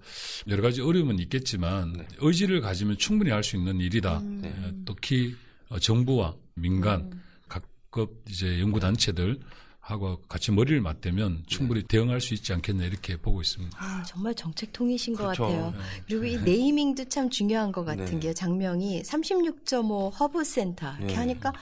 [0.48, 4.22] 여러 가지 어려움은 있겠지만 의지를 가지면 충분히 할 수 있는 일이다.
[4.44, 4.52] 에,
[4.86, 5.43] 특히 어,
[5.78, 9.40] 정부와 민간 각급 이제 연구 단체들
[9.80, 13.76] 하고 같이 머리를 맞대면 충분히 대응할 수 있지 않겠냐 이렇게 보고 있습니다.
[13.78, 15.42] 아, 정말 정책통이신 것 그렇죠.
[15.42, 15.74] 같아요.
[16.06, 18.18] 그리고 이 네이밍도 참 중요한 것 같은 네.
[18.18, 18.32] 게요.
[18.32, 21.14] 장명이 36.5 허브센터 이렇게 네.
[21.14, 21.52] 하니까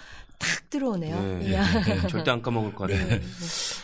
[0.43, 1.21] 탁 들어오네요.
[1.21, 1.41] 네.
[1.53, 1.57] 예.
[1.59, 2.09] 네.
[2.09, 3.07] 절대 안 까먹을 것 같아요.
[3.09, 3.23] 네.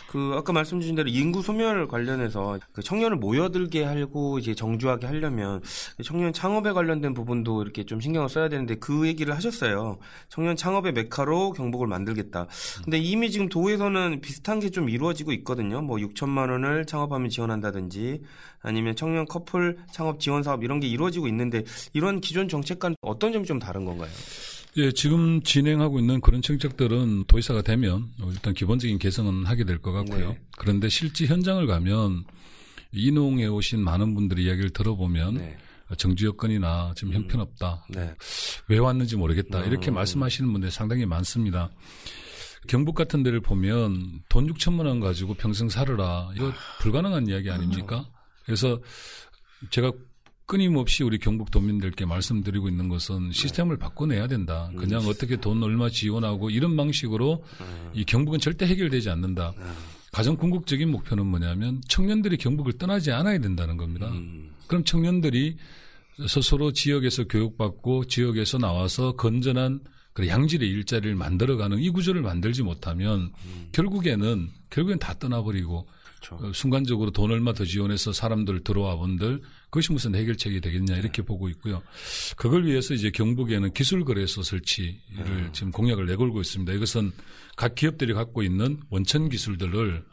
[0.07, 5.61] 그 아까 말씀 주신 대로 인구 소멸 관련해서 그 청년을 모여들게 하고 이제 정주하게 하려면
[6.03, 9.99] 청년 창업에 관련된 부분도 이렇게 좀 신경을 써야 되는데 그 얘기를 하셨어요.
[10.29, 12.47] 청년 창업의 메카로 경북을 만들겠다.
[12.83, 15.81] 근데 이미 지금 도에서는 비슷한 게 좀 이루어지고 있거든요.
[15.81, 18.21] 뭐 6천만 원을 창업하면 지원한다든지
[18.61, 23.45] 아니면 청년 커플 창업 지원 사업 이런 게 이루어지고 있는데 이런 기존 정책과는 어떤 점이
[23.45, 24.09] 좀 다른 건가요?
[24.77, 30.29] 예, 지금 진행하고 있는 그런 정책들은 도의사가 되면 일단 기본적인 개선은 하게 될 것 같고요.
[30.29, 30.39] 네.
[30.57, 32.23] 그런데 실제 현장을 가면
[32.91, 35.57] 이농해 오신 많은 분들의 이야기를 들어보면 네.
[35.97, 37.85] 정주 여건이나 지금 형편없다.
[37.89, 38.13] 네.
[38.67, 39.63] 왜 왔는지 모르겠다.
[39.63, 39.95] 이렇게 음.
[39.95, 41.71] 말씀하시는 분들이 상당히 많습니다.
[42.67, 46.29] 경북 같은 데를 보면 돈 6천만 원 가지고 평생 살아라.
[46.35, 46.51] 이거
[46.81, 48.05] 불가능한 이야기 아닙니까?
[48.45, 48.79] 그래서
[49.71, 49.91] 제가
[50.49, 54.71] 끊임없이 우리 경북 도민들께 말씀드리고 있는 것은 시스템을 바꿔내야 된다.
[54.75, 57.43] 그냥 어떻게 돈 얼마 지원하고 이런 방식으로
[57.93, 59.53] 이 경북은 절대 해결되지 않는다.
[60.11, 64.07] 가장 궁극적인 목표는 뭐냐면 청년들이 경북을 떠나지 않아야 된다는 겁니다.
[64.09, 64.51] 음.
[64.65, 65.57] 그럼 청년들이
[66.27, 69.81] 스스로 지역에서 교육받고 지역에서 나와서 건전한
[70.13, 73.31] 그 양질의 일자리를 만들어가는 이 구조를 만들지 못하면
[73.71, 75.87] 결국에는 결국엔 다 떠나버리고
[76.19, 76.43] 그렇죠.
[76.43, 81.47] 어, 순간적으로 돈 얼마 더 지원해서 사람들 들어와 본들 그것이 무슨 해결책이 되겠냐 이렇게 보고
[81.49, 81.81] 있고요.
[82.35, 86.73] 그걸 위해서 이제 경북에는 기술거래소 설치를 지금 공약을 내걸고 있습니다.
[86.73, 87.11] 이것은
[87.55, 90.03] 각 기업들이 갖고 있는 원천 기술들을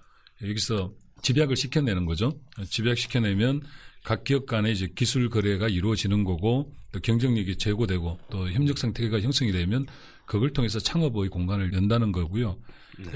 [0.43, 0.93] 여기서
[1.23, 2.39] 집약을 시켜내는 거죠.
[2.69, 3.63] 집약시켜내면
[4.05, 9.51] 각 기업 간에 이제 기술 거래가 이루어지는 거고 또 경쟁력이 제고되고 또 협력 상태가 형성이
[9.53, 9.87] 되면
[10.27, 12.59] 그걸 통해서 창업의 공간을 연다는 거고요.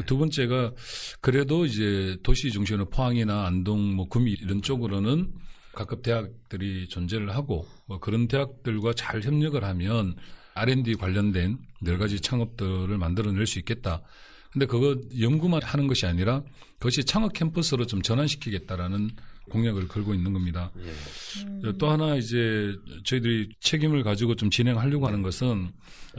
[0.07, 0.73] 두 번째가
[1.21, 5.33] 그래도 이제 도시 중심으로 포항이나 안동, 뭐 구미 이런 쪽으로는
[5.73, 10.17] 각급 대학들이 존재를 하고 뭐 그런 대학들과 잘 협력을 하면
[10.55, 14.03] R&D 관련된 여러 가지 창업들을 만들어낼 수 있겠다.
[14.53, 16.43] 근데 그거 연구만 하는 것이 아니라
[16.79, 19.11] 그것이 창업 캠퍼스로 좀 전환시키겠다라는
[19.49, 20.73] 공약을 걸고 있는 겁니다.
[21.65, 21.73] 예.
[21.79, 25.71] 또 하나 이제 저희들이 책임을 가지고 좀 진행하려고 하는 것은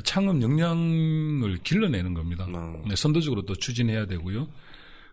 [0.04, 2.46] 창업 역량을 길러내는 겁니다.
[2.46, 2.84] 음.
[2.88, 4.48] 네, 선도적으로 또 추진해야 되고요.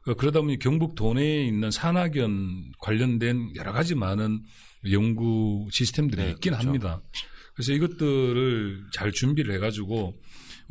[0.08, 4.42] 그 그러다 보니 경북 도내에 있는 산학연 관련된 여러 가지 많은
[4.90, 6.66] 연구 시스템들이 네, 있긴 그렇죠.
[6.66, 7.02] 합니다.
[7.54, 10.18] 그래서 이것들을 잘 준비를 해가지고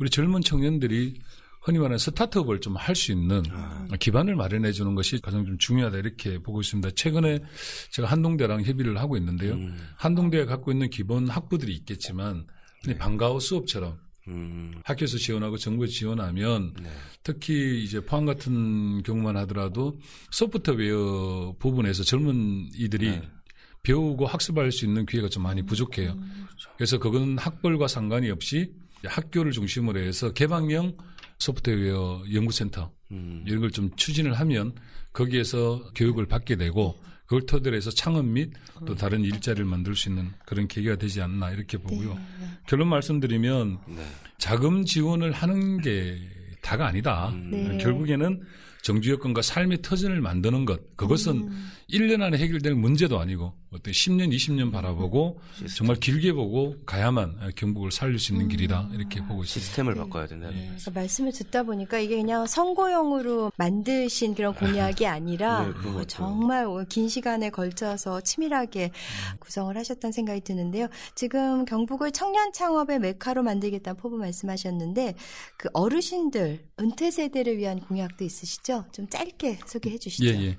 [0.00, 1.20] 우리 젊은 청년들이
[1.62, 3.86] 흔히 말하는 스타트업을 좀 할 수 있는 아.
[4.00, 6.90] 기반을 마련해 주는 것이 가장 좀 중요하다 이렇게 보고 있습니다.
[6.96, 7.38] 최근에
[7.92, 9.54] 제가 한동대랑 협의를 하고 있는데요.
[9.54, 9.76] 음.
[9.96, 12.44] 한동대가 갖고 있는 기본 학부들이 있겠지만
[12.86, 12.98] 네.
[12.98, 13.98] 방과후 수업처럼
[14.28, 14.74] 음.
[14.84, 16.88] 학교에서 지원하고 정부에 지원하면 네.
[17.22, 19.98] 특히 이제 포항 같은 경우만 하더라도
[20.30, 23.22] 소프트웨어 부분에서 젊은 이들이 네.
[23.82, 26.18] 배우고 학습할 수 있는 기회가 좀 많이 부족해요.
[26.76, 28.72] 그래서 그거는 학벌과 상관이 없이
[29.04, 30.96] 학교를 중심으로 해서 개방형
[31.38, 33.44] 소프트웨어 연구센터 음.
[33.46, 34.74] 이런 걸 좀 추진을 하면
[35.12, 36.98] 거기에서 교육을 받게 되고
[37.28, 38.52] 그걸 토대로 해서 창업 및
[38.86, 42.18] 또 다른 일자리를 만들 수 있는 그런 계기가 되지 않나 이렇게 보고요.
[42.66, 44.06] 결론 말씀드리면 네.
[44.38, 46.18] 자금 지원을 하는 게
[46.62, 47.30] 다가 아니다.
[47.50, 47.76] 네.
[47.78, 48.42] 결국에는
[48.80, 51.70] 정주 여건과 삶의 터전을 만드는 것 그것은 음.
[51.90, 55.40] 1년 안에 해결될 문제도 아니고 어떤 10년, 20년 바라보고
[55.74, 58.48] 정말 길게 보고 가야만 경북을 살릴 수 있는 음.
[58.48, 59.46] 길이다 이렇게 보고 있습니다.
[59.46, 60.50] 시스템을 바꿔야 된다.
[60.50, 66.04] 네, 그러니까 말씀을 듣다 보니까 이게 그냥 선거용으로 만드신 그런 공약이 아니라 네, 어, 같아요.
[66.06, 68.90] 정말 긴 시간에 걸쳐서 치밀하게
[69.38, 70.88] 구성을 하셨다는 생각이 드는데요.
[71.14, 75.14] 지금 경북을 청년 창업의 메카로 만들겠다는 포부 말씀하셨는데
[75.56, 78.84] 그 어르신들 은퇴 세대를 위한 공약도 있으시죠?
[78.92, 80.26] 좀 짧게 소개해 주시죠.
[80.26, 80.58] 예, 예.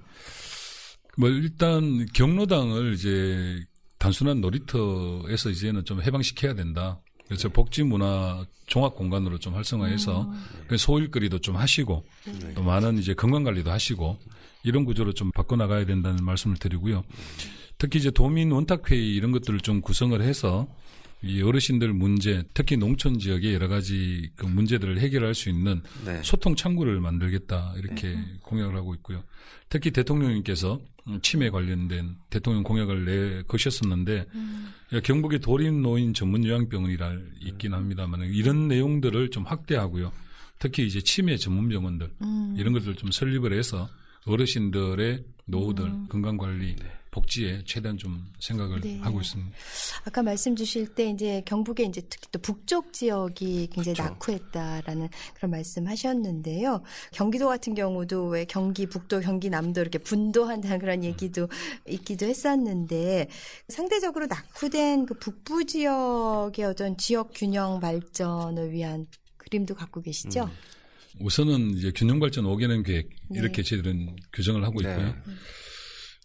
[1.18, 3.64] 뭐 일단 경로당을 이제
[3.98, 7.02] 단순한 놀이터에서 이제는 좀 해방시켜야 된다.
[7.28, 10.32] 그래서 복지 문화 종합 공간으로 좀 활성화해서
[10.68, 12.04] 그 소일거리도 좀 하시고
[12.56, 14.18] 또 많은 이제 건강 관리도 하시고
[14.64, 17.04] 이런 구조로 좀 바꿔 나가야 된다는 말씀을 드리고요.
[17.78, 20.68] 특히 이제 도민 원탁 회의 이런 것들을 좀 구성을 해서
[21.22, 26.22] 이 어르신들 문제, 특히 농촌 지역의 여러 가지 그 문제들을 해결할 수 있는 네.
[26.24, 29.24] 소통 창구를 만들겠다 이렇게 공약을 하고 있고요.
[29.68, 30.80] 특히 대통령님께서
[31.22, 34.26] 치매 관련된 대통령 공약을 내거셨었는데
[35.04, 40.12] 경북의 도림 노인 전문 요양병원이라 있긴 합니다만 이런 내용들을 좀 확대하고요.
[40.60, 42.56] 특히 이제 치매 전문 병원들 음.
[42.58, 43.90] 이런 것들 좀 설립을 해서
[44.26, 46.76] 어르신들의 노후들 건강 관리
[47.12, 49.00] 복지에 최대한 좀 생각을 네.
[49.00, 49.52] 하고 있습니다.
[50.06, 54.04] 아까 말씀 주실 때 이제 경북에 이제 특히 또 북쪽 지역이 굉장히 그렇죠.
[54.04, 56.84] 낙후했다라는 그런 말씀하셨는데요.
[57.12, 61.50] 경기도 같은 경우도 왜 경기 북도, 경기 남도 이렇게 분도한다는 그런 얘기도
[61.88, 63.30] 있기도 했었는데
[63.68, 69.08] 상대적으로 낙후된 그 북부 지역의 어떤 지역 균형 발전을 위한
[69.38, 70.44] 그림도 갖고 계시죠?
[70.44, 70.80] 음.
[71.22, 73.40] 우선은 이제 균형 발전 5개년 계획 네.
[73.40, 74.90] 이렇게 저희들은 규정을 하고 네.
[74.90, 75.16] 있고요.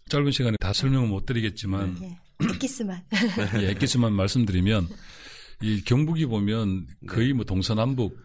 [0.07, 2.17] 짧은 시간에 다 설명은 못 드리겠지만 예.
[2.53, 3.03] 엑기스만.
[3.61, 4.87] 예, 엑기스만 말씀드리면
[5.63, 8.15] 이 경북이 보면 거의 뭐 동서남북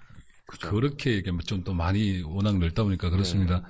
[0.46, 0.70] 그죠.
[0.70, 3.62] 그렇게 좀 또 많이 워낙 넓다 보니까 그렇습니다.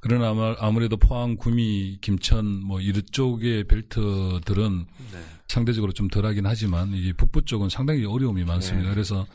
[0.00, 5.18] 그러나 아마 아무래도 포항, 구미, 김천 뭐 이쪽의 벨트들은 네.
[5.48, 8.88] 상대적으로 좀 덜하긴 하지만 이 북부 쪽은 상당히 어려움이 많습니다.
[8.88, 8.94] 네.
[8.94, 9.26] 그래서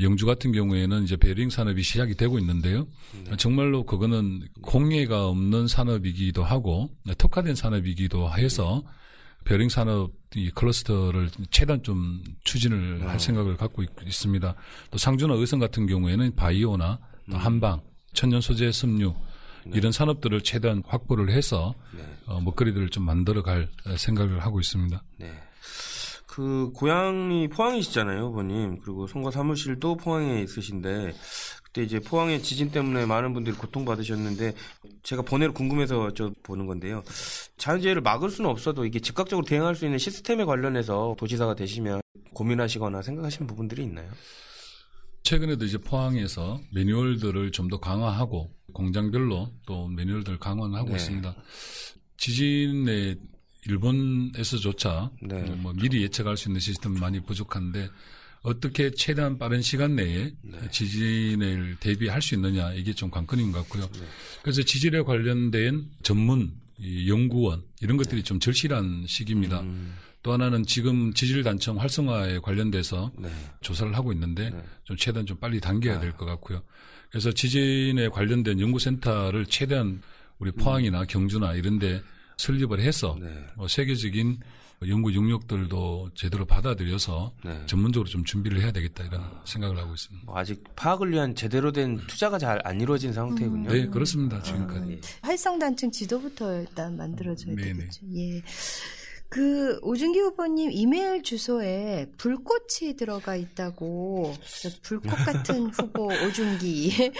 [0.00, 2.86] 영주 같은 경우에는 이제 베어링 산업이 시작이 되고 있는데요.
[3.24, 3.36] 네.
[3.36, 8.82] 정말로 그거는 공해가 없는 산업이기도 하고 특화된 산업이기도 해서
[9.44, 15.86] 베어링 산업 이 클러스터를 최대한 좀 추진을 할 생각을 갖고 있, 습니다또 상주나 의성 같은
[15.86, 16.98] 경우에는 바이오나
[17.30, 17.80] 또 한방,
[18.12, 19.14] 천연 소재 섬유
[19.74, 22.02] 이런 산업들을 최대한 확보를 해서 네.
[22.26, 25.02] 어, 먹거리들을 좀 만들어 갈 생각을 하고 있습니다.
[25.18, 25.32] 네.
[26.30, 28.78] 그 고향이 포항이시잖아요, 후보님.
[28.82, 31.12] 그리고 선거 사무실도 포항에 있으신데
[31.64, 34.54] 그때 이제 포항의 지진 때문에 많은 분들이 고통받으셨는데
[35.02, 37.02] 제가 번외로 궁금해서 저 보는 건데요.
[37.56, 42.00] 자연재해를 막을 수는 없어도 이게 즉각적으로 대응할 수 있는 시스템에 관련해서 도지사가 되시면
[42.32, 44.08] 고민하시거나 생각하시는 부분들이 있나요?
[45.24, 50.94] 최근에도 이제 포항에서 매뉴얼들을 좀 더 강화하고 공장별로 또 매뉴얼들을 강화하고 네.
[50.94, 51.34] 있습니다.
[52.18, 53.16] 지진의
[53.66, 55.42] 일본에서조차 네.
[55.56, 57.88] 뭐 미리 예측할 수 있는 시스템이 많이 부족한데
[58.42, 60.58] 어떻게 최대한 빠른 시간 내에 네.
[60.70, 63.88] 지진을 대비할 수 있느냐 이게 좀 관건인 것 같고요.
[64.42, 69.60] 그래서 지질에 관련된 전문 이 연구원 이런 것들이 좀 절실한 시기입니다.
[69.60, 73.28] 음, 또 하나는 지금 지질단청 활성화에 관련돼서 네.
[73.60, 74.64] 조사를 하고 있는데 네.
[74.84, 76.62] 좀 최대한 좀 빨리 당겨야 될 것 같고요.
[77.10, 80.00] 그래서 지진에 관련된 연구센터를 최대한
[80.38, 82.02] 우리 포항이나 경주나 이런데
[82.40, 83.28] 설립을 해서 네.
[83.56, 84.38] 뭐 세계적인
[84.88, 87.62] 연구 용역들도 제대로 받아들여서 네.
[87.66, 90.24] 전문적으로 좀 준비를 해야 되겠다 이런 생각을 하고 있습니다.
[90.24, 93.70] 뭐 아직 파악을 위한 제대로 된 투자가 잘 안 이루어진 상태군요.
[93.70, 94.40] 네, 그렇습니다.
[94.42, 94.92] 지금까지.
[94.92, 95.00] 예.
[95.20, 97.74] 활성단층 지도부터 일단 만들어줘야 네네.
[97.74, 98.00] 되겠죠.
[98.16, 98.42] 예.
[99.30, 104.34] 그 오준기 후보님 이메일 주소에 불꽃이 들어가 있다고
[104.82, 107.12] 불꽃 같은 후보 오준기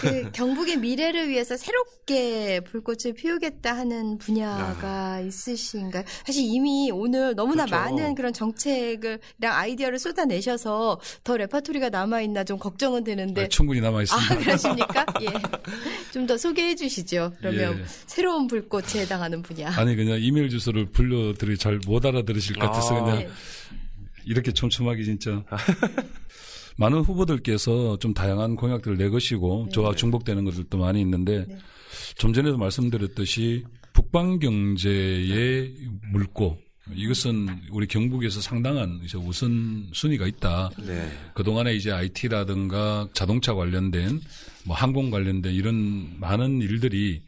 [0.00, 6.04] 그 경북의 미래를 위해서 새롭게 불꽃을 피우겠다 하는 분야가 있으신가요?
[6.24, 7.84] 사실 이미 오늘 너무나 그렇죠.
[7.84, 14.00] 많은 그런 정책을랑 아이디어를 쏟아내셔서 더 레파토리가 남아 있나 좀 걱정은 되는데 아, 충분히 남아
[14.02, 14.34] 있습니다.
[14.34, 15.06] 아, 그러십니까?
[15.20, 15.26] 예.
[16.12, 17.32] 좀 더 소개해 주시죠.
[17.40, 17.84] 그러면 예.
[18.06, 19.70] 새로운 불꽃에 해당하는 분야.
[19.76, 23.04] 아니 그냥 이메일 주소를 불러 드리 잘못 알아들으실 것 같아서 아.
[23.04, 23.28] 그냥 네.
[24.24, 25.42] 이렇게 촘촘하게 진짜
[26.76, 31.58] 많은 후보들께서 좀 다양한 공약들을 내것이고 저와 중복되는 것들도 많이 있는데 네.
[32.16, 35.74] 좀 전에도 말씀드렸듯이 북방 경제의
[36.12, 36.58] 물고
[36.94, 40.70] 이것은 우리 경북에서 상당한 이제 우선 순위가 있다.
[40.86, 41.10] 네.
[41.34, 44.20] 그 동안에 이제 IT라든가 자동차 관련된
[44.64, 47.22] 뭐 항공 관련된 이런 많은 일들이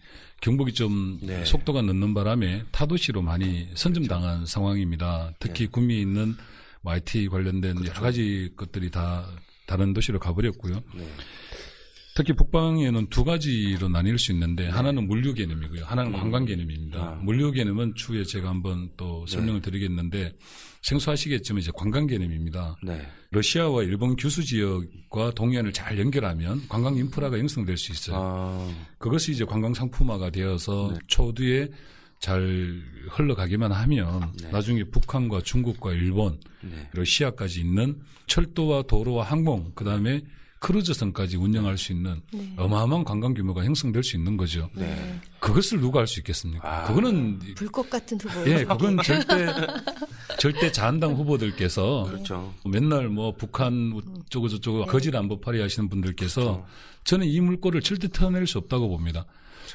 [0.45, 1.42] 경북이 좀 네.
[1.42, 5.32] 속도가 늦는 바람에 타도시로 많이 선점당한 상황입니다.
[5.40, 6.34] 특히 구미에 있는
[6.82, 9.26] 뭐 IT 관련된 여러 가지 것들이 다
[9.66, 10.82] 다른 도시로 가버렸고요.
[10.97, 11.09] 네.
[12.14, 15.86] 특히 북방에는 두 가지로 나뉠 수 있는데 하나는 물류 개념이고요.
[15.86, 16.99] 하나는 관광 개념입니다.
[17.01, 17.11] 아.
[17.22, 20.34] 물류 개념은 추후에 제가 한번 또 설명을 드리겠는데
[20.85, 22.76] 생소하시겠지만 이제 관광 개념입니다.
[22.82, 23.07] 네.
[23.30, 28.16] 러시아와 일본 규수 지역과 동해안을 잘 연결하면 관광 인프라가 형성될 수 있어요.
[28.20, 30.99] 아, 그것이 이제 관광 상품화가 되어서 네.
[31.07, 31.68] 초두에
[32.20, 34.51] 잘 흘러가기만 하면 네.
[34.51, 36.89] 나중에 북한과 중국과 일본, 네.
[36.93, 40.22] 러시아까지 있는 철도와 도로와 항공, 그 다음에
[40.65, 42.55] 크루즈선까지 운영할 수 있는 네.
[42.57, 44.71] 어마어마한 관광 규모가 형성될 수 있는 거죠.
[44.75, 45.21] 네.
[45.39, 46.67] 그것을 누가 할 수 있겠습니까?
[46.67, 46.85] 아.
[46.85, 48.51] 그거는 불꽃 같은 후보.
[48.51, 49.47] 예, 그건 절대
[50.39, 52.55] 절대 자한당 후보들께서 그렇죠.
[52.65, 56.67] 맨날 뭐 북한 어쩌고 저쩌고 거짓 안보파리 하시는 분들께서 그렇죠.
[57.05, 59.27] 저는 이 물꼬를 절대 터낼 수 없다고 봅니다.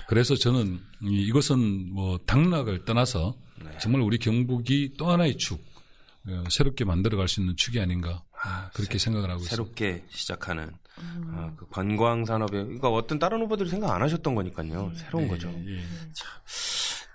[0.07, 3.77] 그래서 저는 이- 이것은 뭐 당락을 떠나서 네.
[3.79, 5.63] 정말 우리 경북이 또 하나의 축
[6.27, 9.55] 어, 새롭게 만들어갈 수 있는 축이 아닌가 아, 그렇게 생각을 하고 있습니다.
[9.55, 14.91] 새롭게 시작하는 아, 그 관광 산업에 그러니까 어떤 다른 후보들이 생각 안 하셨던 거니까요.
[14.95, 15.49] 새로운 거죠.
[15.65, 15.79] 예.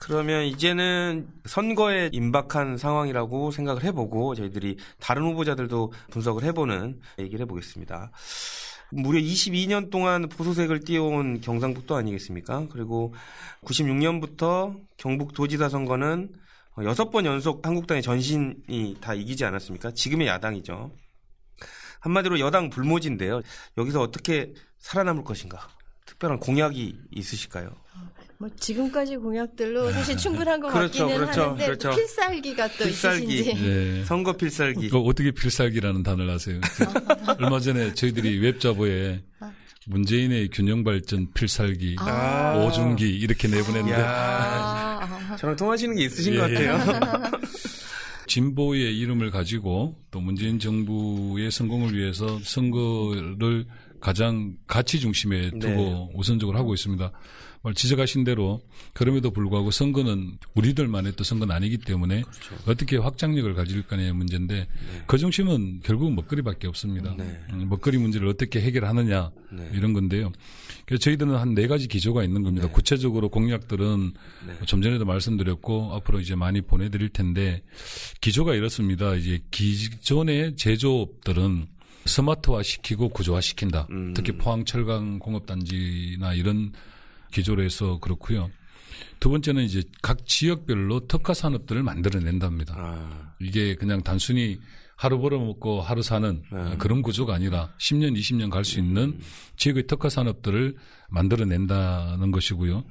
[0.00, 8.10] 그러면 이제는 선거에 임박한 상황이라고 생각을 해보고 저희들이 다른 후보자들도 분석을 해보는 얘기를 해보겠습니다.
[8.90, 12.66] 무려 22년 동안 보수색을 띄워온 경상북도 아니겠습니까?
[12.70, 13.14] 그리고
[13.64, 16.30] 96년부터 경북도지사 선거는
[16.82, 19.92] 여섯 번 연속 한국당의 전신이 다 이기지 않았습니까?
[19.92, 20.90] 지금의 야당이죠.
[22.04, 23.40] 한마디로 여당 불모지인데요.
[23.78, 25.68] 여기서 어떻게 살아남을 것인가?
[26.04, 27.70] 특별한 공약이 있으실까요?
[28.36, 31.90] 뭐 지금까지 공약들로 사실 충분한 것 그렇죠, 같기는 그렇죠, 하는데 그렇죠.
[31.92, 33.24] 필살기가 또 필살기.
[33.34, 33.64] 있으신지.
[33.66, 34.04] 예.
[34.04, 34.90] 선거 필살기.
[34.90, 36.60] 그 어떻게 필살기라는 단어를 아세요?
[37.40, 39.22] 얼마 전에 저희들이 웹자보에
[39.86, 42.56] 문재인의 균형 발전 필살기, 아.
[42.66, 46.38] 오중기 이렇게 내보냈는데 야, 아, 아, 저랑 통하시는 게 있으신 예.
[46.38, 46.78] 것 같아요.
[48.26, 53.66] 진보의 이름을 가지고 또 문재인 정부의 성공을 위해서 선거를
[54.00, 56.08] 가장 가치 중심에 두고 네.
[56.14, 57.10] 우선적으로 하고 있습니다.
[57.64, 58.60] 말 지적하신 대로
[58.92, 62.54] 그럼에도 불구하고 선거는 우리들만의 또 선거는 아니기 때문에 그렇죠.
[62.66, 64.68] 어떻게 확장력을 가질 거냐의 문제인데
[65.06, 67.14] 그 중심은 결국은 먹거리밖에 없습니다.
[67.16, 67.24] 네.
[67.52, 69.70] 음, 먹거리 문제를 어떻게 해결하느냐 네.
[69.72, 70.30] 이런 건데요.
[70.84, 72.68] 그래서 저희들은 한 네 가지 기조가 있는 겁니다.
[72.68, 74.12] 구체적으로 공약들은
[74.46, 74.66] 네.
[74.66, 77.62] 좀 전에도 말씀드렸고 앞으로 이제 많이 보내드릴 텐데
[78.20, 79.14] 기조가 이렇습니다.
[79.14, 81.66] 이제 기존의 제조업들은
[82.06, 83.86] 스마트화 시키고 구조화 시킨다.
[83.90, 84.12] 음.
[84.14, 86.72] 특히 포항 철강 공업단지나 이런
[87.34, 88.50] 기조로 해서 그렇고요.
[89.18, 92.74] 두 번째는 이제 각 지역별로 특화 산업들을 만들어낸답니다.
[92.76, 94.58] 아, 이게 그냥 단순히
[94.96, 96.76] 하루 벌어먹고 하루 사는 네.
[96.78, 99.18] 그런 구조가 아니라 10년, 20년 갈 수 있는
[99.56, 100.76] 지역의 특화 산업들을
[101.10, 102.84] 만들어낸다는 것이고요.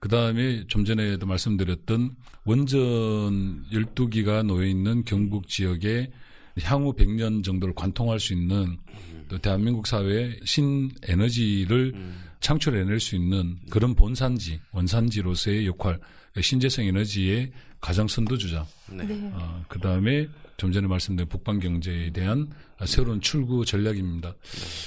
[0.00, 6.10] 그 다음에 좀 전에도 말씀드렸던 원전 12기가 놓여 있는 경북 지역에
[6.62, 8.78] 향후 100년 정도를 관통할 수 있는
[9.28, 11.94] 또 대한민국 사회에 신에너지를
[12.42, 15.98] 창출해낼 수 있는 그런 본산지, 원산지로서의 역할,
[16.38, 18.66] 신재생 에너지의 가장 선두주자.
[18.90, 19.04] 네.
[19.04, 19.30] 네.
[19.32, 22.50] 어, 그 다음에 좀 전에 말씀드린 북방 경제에 대한
[22.84, 24.34] 새로운 출구 전략입니다.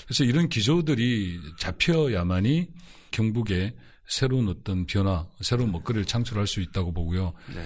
[0.06, 2.68] 그래서 이런 기조들이 잡혀야만이
[3.12, 3.74] 경북에
[4.08, 7.34] 새로운 어떤 변화, 새로운 먹거리를 창출할 수 있다고 보고요.
[7.54, 7.66] 네.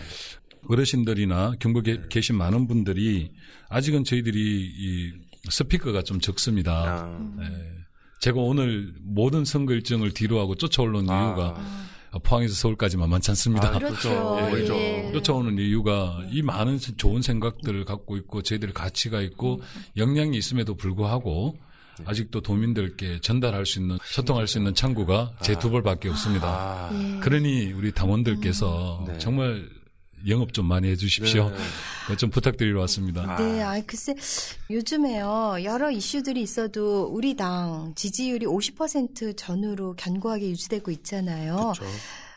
[0.67, 3.31] 어르신들이나 경북에 계신 많은 분들이
[3.69, 5.13] 아직은 저희들이 이
[5.49, 7.05] 스피커가 좀 적습니다.
[7.05, 7.45] 아, 네.
[8.19, 11.27] 제가 오늘 모든 선거 일정을 뒤로 하고 쫓아오는 아.
[11.27, 11.61] 이유가
[12.23, 13.69] 포항에서 서울까지 만만치 않습니다.
[13.69, 14.09] 아, 그렇죠.
[14.51, 14.75] 그렇죠.
[14.75, 15.01] 예.
[15.03, 15.11] 그렇죠.
[15.13, 19.61] 쫓아오는 이유가 이 많은 좋은 생각들을 갖고 있고 저희들 가치가 있고
[19.95, 21.57] 역량이 있음에도 불구하고
[22.05, 26.47] 아직도 도민들께 전달할 수 있는 소통할 수 있는 창구가 제 두 벌밖에 없습니다.
[26.47, 27.19] 아, 예.
[27.19, 29.17] 그러니 우리 당원들께서 네.
[29.19, 29.69] 정말
[30.27, 31.49] 영업 좀 많이 해주십시오.
[32.09, 32.15] 네.
[32.17, 33.37] 좀 부탁드리러 왔습니다.
[33.37, 34.15] 네, 아 글쎄
[34.69, 41.55] 요즘에요 여러 이슈들이 있어도 우리 당 지지율이 50% 전후로 견고하게 유지되고 있잖아요.
[41.55, 41.83] 그렇죠.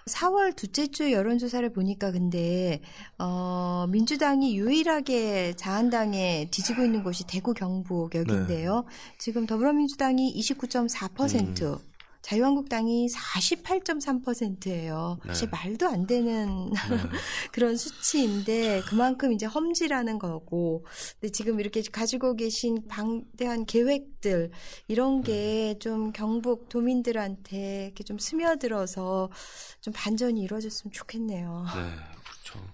[0.07, 2.81] 4월 둘째 주 여론조사를 보니까 근데
[3.19, 8.85] 어 민주당이 유일하게 자한당에 뒤지고 있는 곳이 대구 경북 여기인데요.
[9.19, 11.81] 지금 더불어민주당이 29.4%,
[12.23, 15.19] 자유한국당이 48.3%예요.
[15.27, 16.71] 사실 말도 안 되는
[17.53, 20.87] 그런 수치인데 그만큼 이제 험지라는 거고.
[21.21, 24.53] 근데 지금 이렇게 가지고 계신 방대한 계획들
[24.87, 29.31] 이런 게좀 경북 도민들한테 이렇게 좀 스며들어서
[29.81, 31.67] 좀 반전이 이루어졌으면 좋겠네요.
[31.75, 31.81] 네,
[32.25, 32.73] 그렇죠.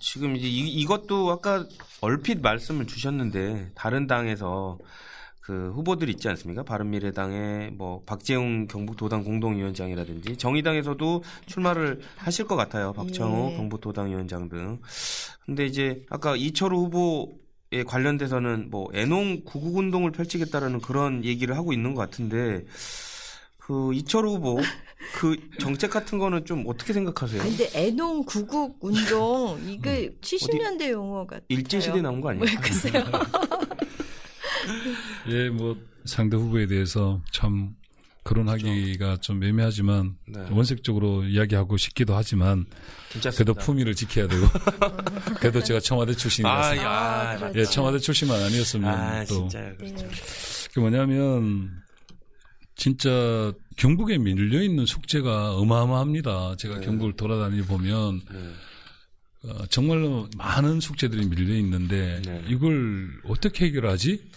[0.00, 1.66] 지금 이제 이, 이것도 아까
[2.02, 4.78] 얼핏 말씀을 주셨는데 다른 당에서
[5.44, 6.62] 그 후보들 있지 않습니까?
[6.62, 12.94] 바른미래당의 뭐 박재웅 경북도당 공동위원장이라든지 정의당에서도 출마를 하실 것 같아요.
[12.94, 13.56] 박창호 예.
[13.58, 14.78] 경북도당 위원장 등.
[15.44, 21.92] 근데 이제 아까 이철우 후보에 관련돼서는 뭐 애농 구국 운동을 펼치겠다라는 그런 얘기를 하고 있는
[21.94, 22.64] 것 같은데
[23.58, 24.56] 그 이철우 후보
[25.16, 27.42] 그 정책 같은 거는 좀 어떻게 생각하세요?
[27.42, 30.18] 아, 근데 애농 구국 운동 이게 음.
[30.22, 31.44] 70년대 용어 같아요.
[31.48, 32.46] 일제 시대 나온 거 아니에요?
[32.46, 33.04] 왜 글쎄요.
[35.28, 37.74] 예, 뭐 상대 후보에 대해서 참
[38.24, 40.40] 거론하기가 좀 애매하지만 네.
[40.50, 42.64] 원색적으로 이야기하고 싶기도 하지만
[43.10, 43.52] 괜찮습니다.
[43.52, 44.46] 그래도 품위를 지켜야 되고
[45.38, 47.58] 그래도 제가 청와대 출신이라서 아, 야, 아, 그렇죠.
[47.58, 49.74] 예, 청와대 출신만 아니었으면 아, 또 진짜요.
[49.78, 49.94] 네.
[50.68, 51.70] 그게 뭐냐면
[52.76, 56.56] 진짜 경북에 밀려 있는 숙제가 어마어마합니다.
[56.56, 56.86] 제가 네.
[56.86, 59.50] 경북을 돌아다니 보면 네.
[59.50, 62.42] 어, 정말로 많은 숙제들이 밀려 있는데 네.
[62.48, 64.30] 이걸 어떻게 해결하지?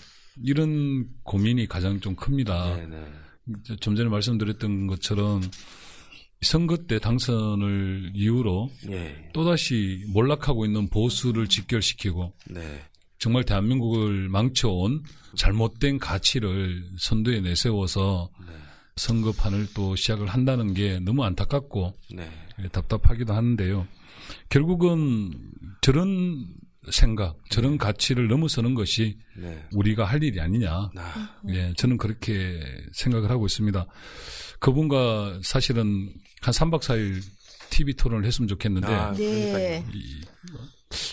[0.44, 2.76] 이런 고민이 가장 좀 큽니다.
[2.76, 3.76] 네, 네.
[3.80, 5.42] 좀 전에 말씀드렸던 것처럼
[6.42, 9.30] 선거 때 당선을 이유로 예.
[9.34, 12.84] 또다시 몰락하고 있는 보수를 직결시키고 네.
[13.18, 15.04] 정말 대한민국을 망쳐온
[15.36, 18.54] 잘못된 가치를 선두에 내세워서 네.
[18.98, 22.30] 선거판을 또 시작을 한다는 게 너무 안타깝고 네.
[22.64, 23.88] 예, 답답하기도 하는데요.
[24.50, 25.32] 결국은
[25.82, 26.46] 저런
[26.92, 29.66] 생각, 저런 가치를 넘어서는 것이 네.
[29.74, 30.90] 우리가 할 일이 아니냐.
[30.96, 32.60] 아, 예, 저는 그렇게
[32.94, 33.86] 생각을 하고 있습니다.
[34.60, 37.22] 그분과 사실은 한 3박 4일
[37.70, 39.86] TV 토론을 했으면 좋겠는데 아, 네.
[39.94, 40.22] 이-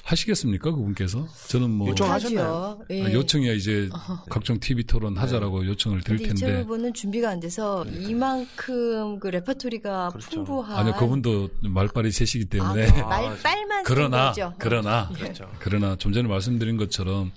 [0.05, 0.70] 하시겠습니까?
[0.70, 1.27] 그분께서?
[1.49, 2.27] 저는 뭐 요청- 하죠.
[2.29, 2.81] 하셨나요?
[2.91, 3.05] 예.
[3.05, 3.89] 아, 요청이야 이제
[4.31, 9.29] 각종 TV 토론 하자라고 요청을 드릴 근데 이철 텐데 후보는 준비가 안 돼서 이만큼 그
[9.29, 10.31] 레퍼토리가 그렇죠.
[10.31, 14.55] 풍부한 아니요 그분도 말빨이 세시기 때문에 아, 말빨만 쓴 그러나 거죠.
[14.59, 15.51] 그러나 그렇죠.
[15.59, 17.33] 그러나 좀 전에 말씀드린 것처럼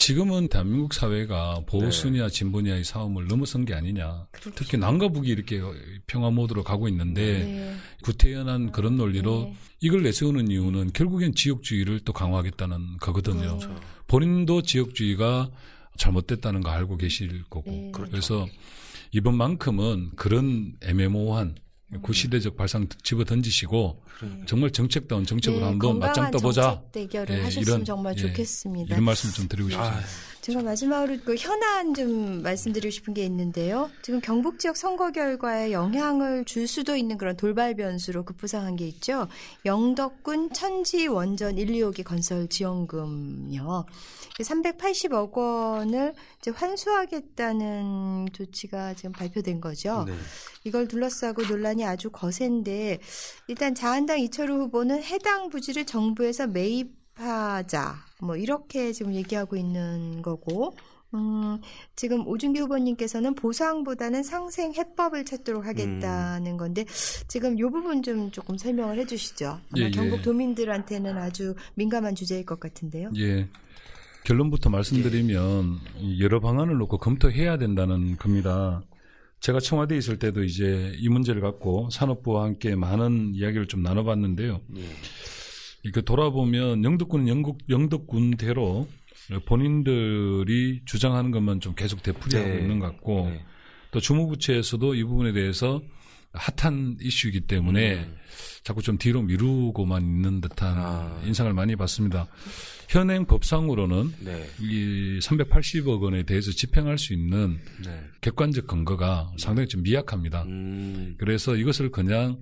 [0.00, 2.28] 지금은 대한민국 사회가 보수냐 네.
[2.30, 4.26] 진보냐의 싸움을 넘어선 게 아니냐.
[4.54, 5.60] 특히 남과 북이 이렇게
[6.06, 7.76] 평화 모드로 가고 있는데 네.
[8.02, 9.54] 구태연한 그런 논리로 네.
[9.80, 13.58] 이걸 내세우는 이유는 결국엔 지역주의를 또 강화하겠다는 거거든요.
[13.58, 13.78] 그렇죠.
[14.06, 15.50] 본인도 지역주의가
[15.98, 17.70] 잘못됐다는 거 알고 계실 거고.
[17.70, 17.90] 네.
[17.92, 18.10] 그렇죠.
[18.10, 18.46] 그래서
[19.12, 21.56] 이번만큼은 그런 애매모호한
[22.02, 24.02] 구시대적 발상 집어 던지시고
[24.46, 26.82] 정말 정책다운 정책으로 네, 한번 맞짱 떠보자.
[26.92, 28.94] 대결을 예, 하셨으면 이런, 정말 예, 좋겠습니다.
[28.94, 29.96] 이런 말씀 좀 드리고 싶습니다.
[29.96, 33.90] 아, 제가 마지막으로 그 현안 좀 말씀드리고 싶은 게 있는데요.
[34.02, 39.28] 지금 경북 지역 선거 결과에 영향을 줄 수도 있는 그런 돌발 변수로 급부상한 게 있죠.
[39.66, 43.84] 영덕군 천지 원전 1, 2호기 건설 지원금요.
[44.38, 50.04] 380억 원을 이제 환수하겠다는 조치가 지금 발표된 거죠.
[50.06, 50.14] 네.
[50.64, 52.98] 이걸 둘러싸고 논란이 아주 거센데
[53.48, 60.74] 일단 자한당 이철우 후보는 해당 부지를 정부에서 매입 하자 뭐 이렇게 지금 얘기하고 있는 거고
[61.14, 61.58] 음,
[61.96, 66.84] 지금 오준기 후보님께서는 보상보다는 상생 해법을 찾도록 하겠다는 건데
[67.26, 69.60] 지금 이 부분 좀 조금 설명을 해주시죠.
[69.78, 69.90] 예, 예.
[69.90, 73.10] 경북 도민들한테는 아주 민감한 주제일 것 같은데요.
[73.16, 73.48] 예.
[74.24, 78.82] 결론부터 말씀드리면 이 여러 방안을 놓고 검토해야 된다는 겁니다.
[79.40, 84.60] 제가 청와대에 있을 때도 이제 이 문제를 갖고 산업부와 함께 많은 이야기를 좀 나눠봤는데요.
[84.76, 84.82] 예.
[85.82, 88.88] 이거 돌아보면 영덕군은 영국, 영덕군대로
[89.46, 92.60] 본인들이 주장하는 것만 좀 계속 되풀이하고 네.
[92.60, 93.44] 있는 것 같고 네.
[93.90, 95.80] 또 주무부처에서도 이 부분에 대해서
[96.32, 98.16] 핫한 이슈이기 때문에 음.
[98.62, 101.22] 자꾸 좀 뒤로 미루고만 있는 듯한 아.
[101.24, 102.28] 인상을 많이 받습니다.
[102.88, 104.46] 현행 법상으로는 네.
[104.60, 108.00] 이 380억 원에 대해서 집행할 수 있는 네.
[108.20, 110.44] 객관적 근거가 상당히 좀 미약합니다.
[110.44, 111.14] 음.
[111.18, 112.38] 그래서 이것을 그냥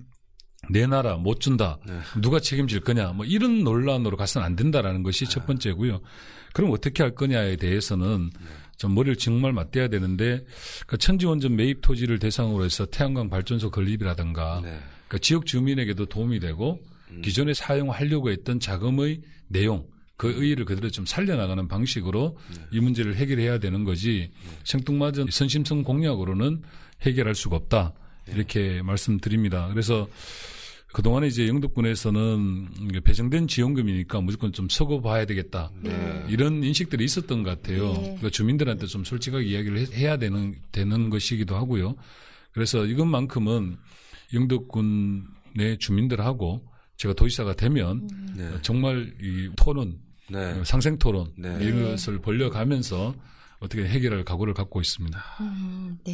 [0.69, 1.77] 내 나라 못 준다.
[1.85, 1.99] 네.
[2.21, 3.13] 누가 책임질 거냐.
[3.13, 6.01] 뭐 이런 논란으로 가서는 안 된다라는 것이 첫 번째고요.
[6.53, 8.31] 그럼 어떻게 할 거냐에 대해서는
[8.77, 10.45] 좀 머리를 정말 맞대야 되는데
[10.87, 14.79] 그 천지원전 매입 토지를 대상으로 해서 태양광 발전소 건립이라든가 네.
[15.07, 16.79] 그 지역 주민에게도 도움이 되고
[17.23, 22.37] 기존에 사용하려고 했던 자금의 내용 그 의의를 그대로 좀 살려나가는 방식으로
[22.71, 24.31] 이 문제를 해결해야 되는 거지
[24.65, 26.61] 생뚱맞은 선심성 공약으로는
[27.01, 27.93] 해결할 수가 없다
[28.35, 29.67] 이렇게 말씀드립니다.
[29.69, 30.07] 그래서
[30.93, 35.71] 그동안에 이제 영덕군에서는 배정된 지원금이니까 무조건 좀 서고 봐야 되겠다.
[35.83, 36.25] 네.
[36.29, 37.93] 이런 인식들이 있었던 것 같아요.
[37.93, 38.01] 네.
[38.01, 41.95] 그러니까 주민들한테 좀 솔직하게 이야기를 해- 해야 되는, 되는 것이기도 하고요.
[42.53, 43.77] 그래서 이것만큼은
[44.33, 46.65] 영덕군의 주민들하고
[46.97, 48.51] 제가 도지사가 되면 네.
[48.61, 49.99] 정말 이 토론,
[50.29, 50.61] 네.
[50.65, 51.57] 상생 토론 네.
[51.61, 53.13] 이것을 벌려가면서
[53.59, 55.19] 어떻게 해결할 각오를 갖고 있습니다.
[55.41, 56.13] 음, 네.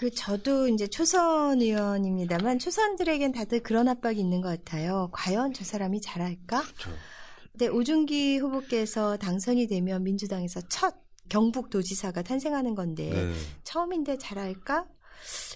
[0.00, 5.10] 그 저도 이제 초선 의원입니다만 초선들에겐 다들 그런 압박이 있는 것 같아요.
[5.12, 6.62] 과연 저 사람이 잘할까?
[6.62, 6.90] 그렇죠.
[7.52, 10.94] 근데 오준기 후보께서 당선이 되면 민주당에서 첫
[11.28, 13.34] 경북도지사가 탄생하는 건데 네.
[13.62, 14.86] 처음인데 잘할까?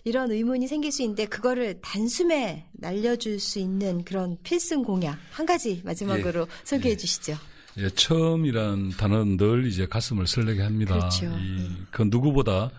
[0.05, 5.81] 이런 의문이 생길 수 있는데 그거를 단숨에 날려줄 수 있는 그런 필승 공약 한 가지
[5.87, 7.35] 마지막으로 소개해 주시죠.
[7.79, 10.99] 예, 처음이란 단어는 늘 이제 가슴을 설레게 합니다.
[10.99, 11.35] 그렇죠.
[11.39, 12.71] 이, 그 누구보다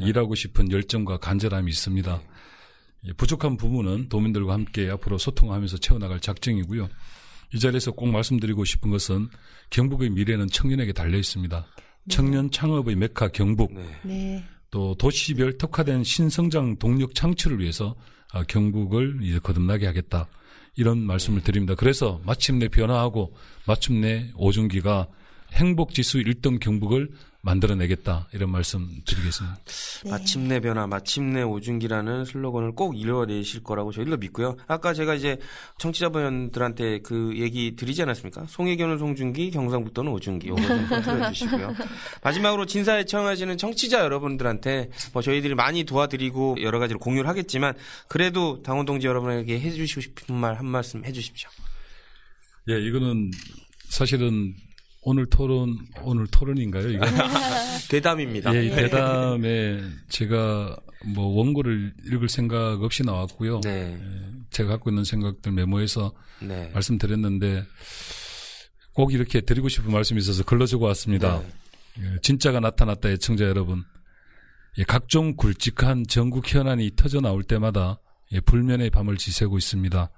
[0.00, 2.22] 일하고 싶은 열정과 간절함이 있습니다.
[3.04, 6.88] 예, 부족한 부분은 도민들과 함께 앞으로 소통하면서 채워나갈 작정이고요.
[7.54, 9.28] 이 자리에서 꼭 말씀드리고 싶은 것은
[9.70, 11.66] 경북의 미래는 청년에게 달려 있습니다.
[12.08, 14.00] 청년 창업의 메카 경북, 네.
[14.04, 14.44] 네.
[14.70, 17.94] 또 도시별 특화된 신성장 동력 창출을 위해서
[18.32, 20.28] 아, 경북을 이제 거듭나게 하겠다.
[20.76, 21.74] 이런 말씀을 드립니다.
[21.74, 23.34] 그래서 마침내 변화하고
[23.66, 25.08] 마침내 오준기가
[25.52, 27.10] 행복 지수 1등 경북을
[27.42, 28.28] 만들어내겠다.
[28.32, 29.58] 이런 말씀 드리겠습니다.
[30.04, 30.10] 네.
[30.10, 34.56] 마침내 변화, 마침내 오준기라는 슬로건을 꼭 이뤄내실 거라고 저희도 믿고요.
[34.66, 35.38] 아까 제가 이제
[35.78, 38.46] 청취자분들한테 그 얘기 드리지 않았습니까?
[38.48, 40.48] 송혜교는 송준기, 경상북도는 오준기.
[40.48, 41.74] 요거 좀 들어주시고요.
[42.22, 47.74] 마지막으로 진사에 청하시는 청취자 여러분들한테 뭐 저희들이 많이 도와드리고 여러 가지로 공유를 하겠지만
[48.08, 51.48] 그래도 당원 동지 여러분에게 해주시고 싶은 말 한 말씀 해주십시오.
[52.70, 53.30] 예, 이거는
[53.88, 54.54] 사실은
[55.08, 56.90] 오늘 토론, 오늘 토론인가요?
[56.90, 57.06] 이거?
[57.88, 58.54] 대담입니다.
[58.54, 59.80] 예, 이 대담에
[60.10, 63.62] 제가 뭐 원고를 읽을 생각 없이 나왔고요.
[63.62, 63.98] 네.
[64.50, 66.70] 제가 갖고 있는 생각들 메모해서 네.
[66.74, 67.64] 말씀드렸는데
[68.92, 71.38] 꼭 이렇게 드리고 싶은 말씀이 있어서 글러 적어 왔습니다.
[71.38, 71.48] 네.
[72.00, 73.84] 예, 진짜가 나타났다 애청자 여러분.
[74.76, 77.98] 예, 각종 굵직한 전국 현안이 터져 나올 때마다
[78.32, 80.10] 예, 불면의 밤을 지새고 있습니다.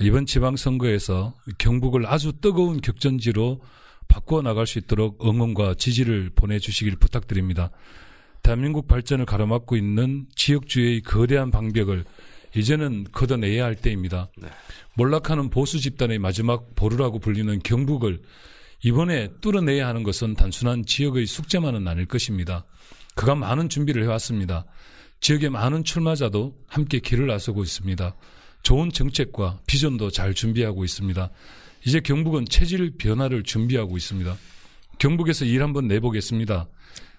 [0.00, 3.60] 이번 지방선거에서 경북을 아주 뜨거운 격전지로
[4.08, 7.70] 바꾸어 나갈 수 있도록 응원과 지지를 보내주시길 부탁드립니다.
[8.42, 12.04] 대한민국 발전을 가로막고 있는 지역주의의 거대한 방벽을
[12.56, 14.30] 이제는 걷어내야 할 때입니다.
[14.38, 14.48] 네.
[14.94, 18.20] 몰락하는 보수 집단의 마지막 보루라고 불리는 경북을
[18.82, 22.64] 이번에 뚫어내야 하는 것은 단순한 지역의 숙제만은 아닐 것입니다.
[23.14, 24.64] 그가 많은 준비를 해왔습니다.
[25.20, 28.14] 지역의 많은 출마자도 함께 길을 나서고 있습니다.
[28.62, 31.30] 좋은 정책과 비전도 잘 준비하고 있습니다.
[31.88, 34.36] 이제 경북은 체질 변화를 준비하고 있습니다.
[34.98, 36.68] 경북에서 일 한번 내보겠습니다.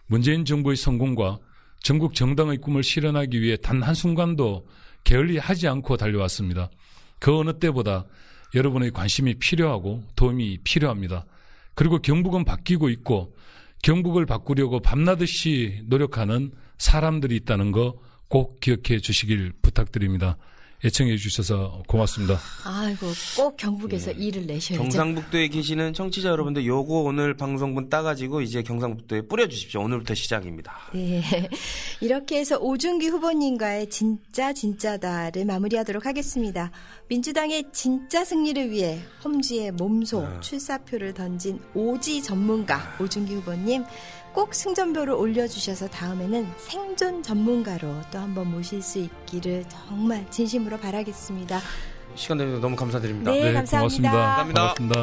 [0.05, 1.39] 문재인 정부의 성공과
[1.81, 4.67] 전국 정당의 꿈을 실현하기 위해 단 한순간도
[5.05, 6.69] 게을리하지 않고 달려왔습니다.
[7.17, 8.05] 그 어느 때보다
[8.53, 11.25] 여러분의 관심이 필요하고 도움이 필요합니다.
[11.73, 13.35] 그리고 경북은 바뀌고 있고
[13.81, 17.97] 경북을 바꾸려고 밤낮없이 노력하는 사람들이 있다는 거
[18.29, 20.37] 꼭 기억해 주시길 부탁드립니다.
[20.83, 22.39] 애청해 주셔서 고맙습니다.
[22.63, 24.81] 아이고 꼭 경북에서 일을 내셔야죠.
[24.81, 29.81] 경상북도에 계시는 청취자 여러분들 요거 오늘 방송분 따가지고 이제 경상북도에 뿌려주십시오.
[29.81, 30.73] 오늘부터 시작입니다.
[30.93, 31.21] 네.
[31.99, 36.71] 이렇게 해서 오준기 후보님과의 진짜 진짜다를 마무리하도록 하겠습니다.
[37.09, 40.39] 민주당의 진짜 승리를 위해 험지에 몸소 네.
[40.39, 43.83] 출사표를 던진 오지 전문가 오준기 후보님
[44.39, 51.59] 꼭 승전표를 올려주셔서 다음에는 생존 전문가로 또 한번 모실 수 있기를 정말 진심으로 바라겠습니다.
[52.15, 53.31] 시간 내주셔서 너무 감사드립니다.
[53.31, 53.79] 네, 감사합니다.
[53.79, 54.11] 고맙습니다.
[54.11, 54.61] 감사합니다.
[54.61, 55.01] 반갑습니다.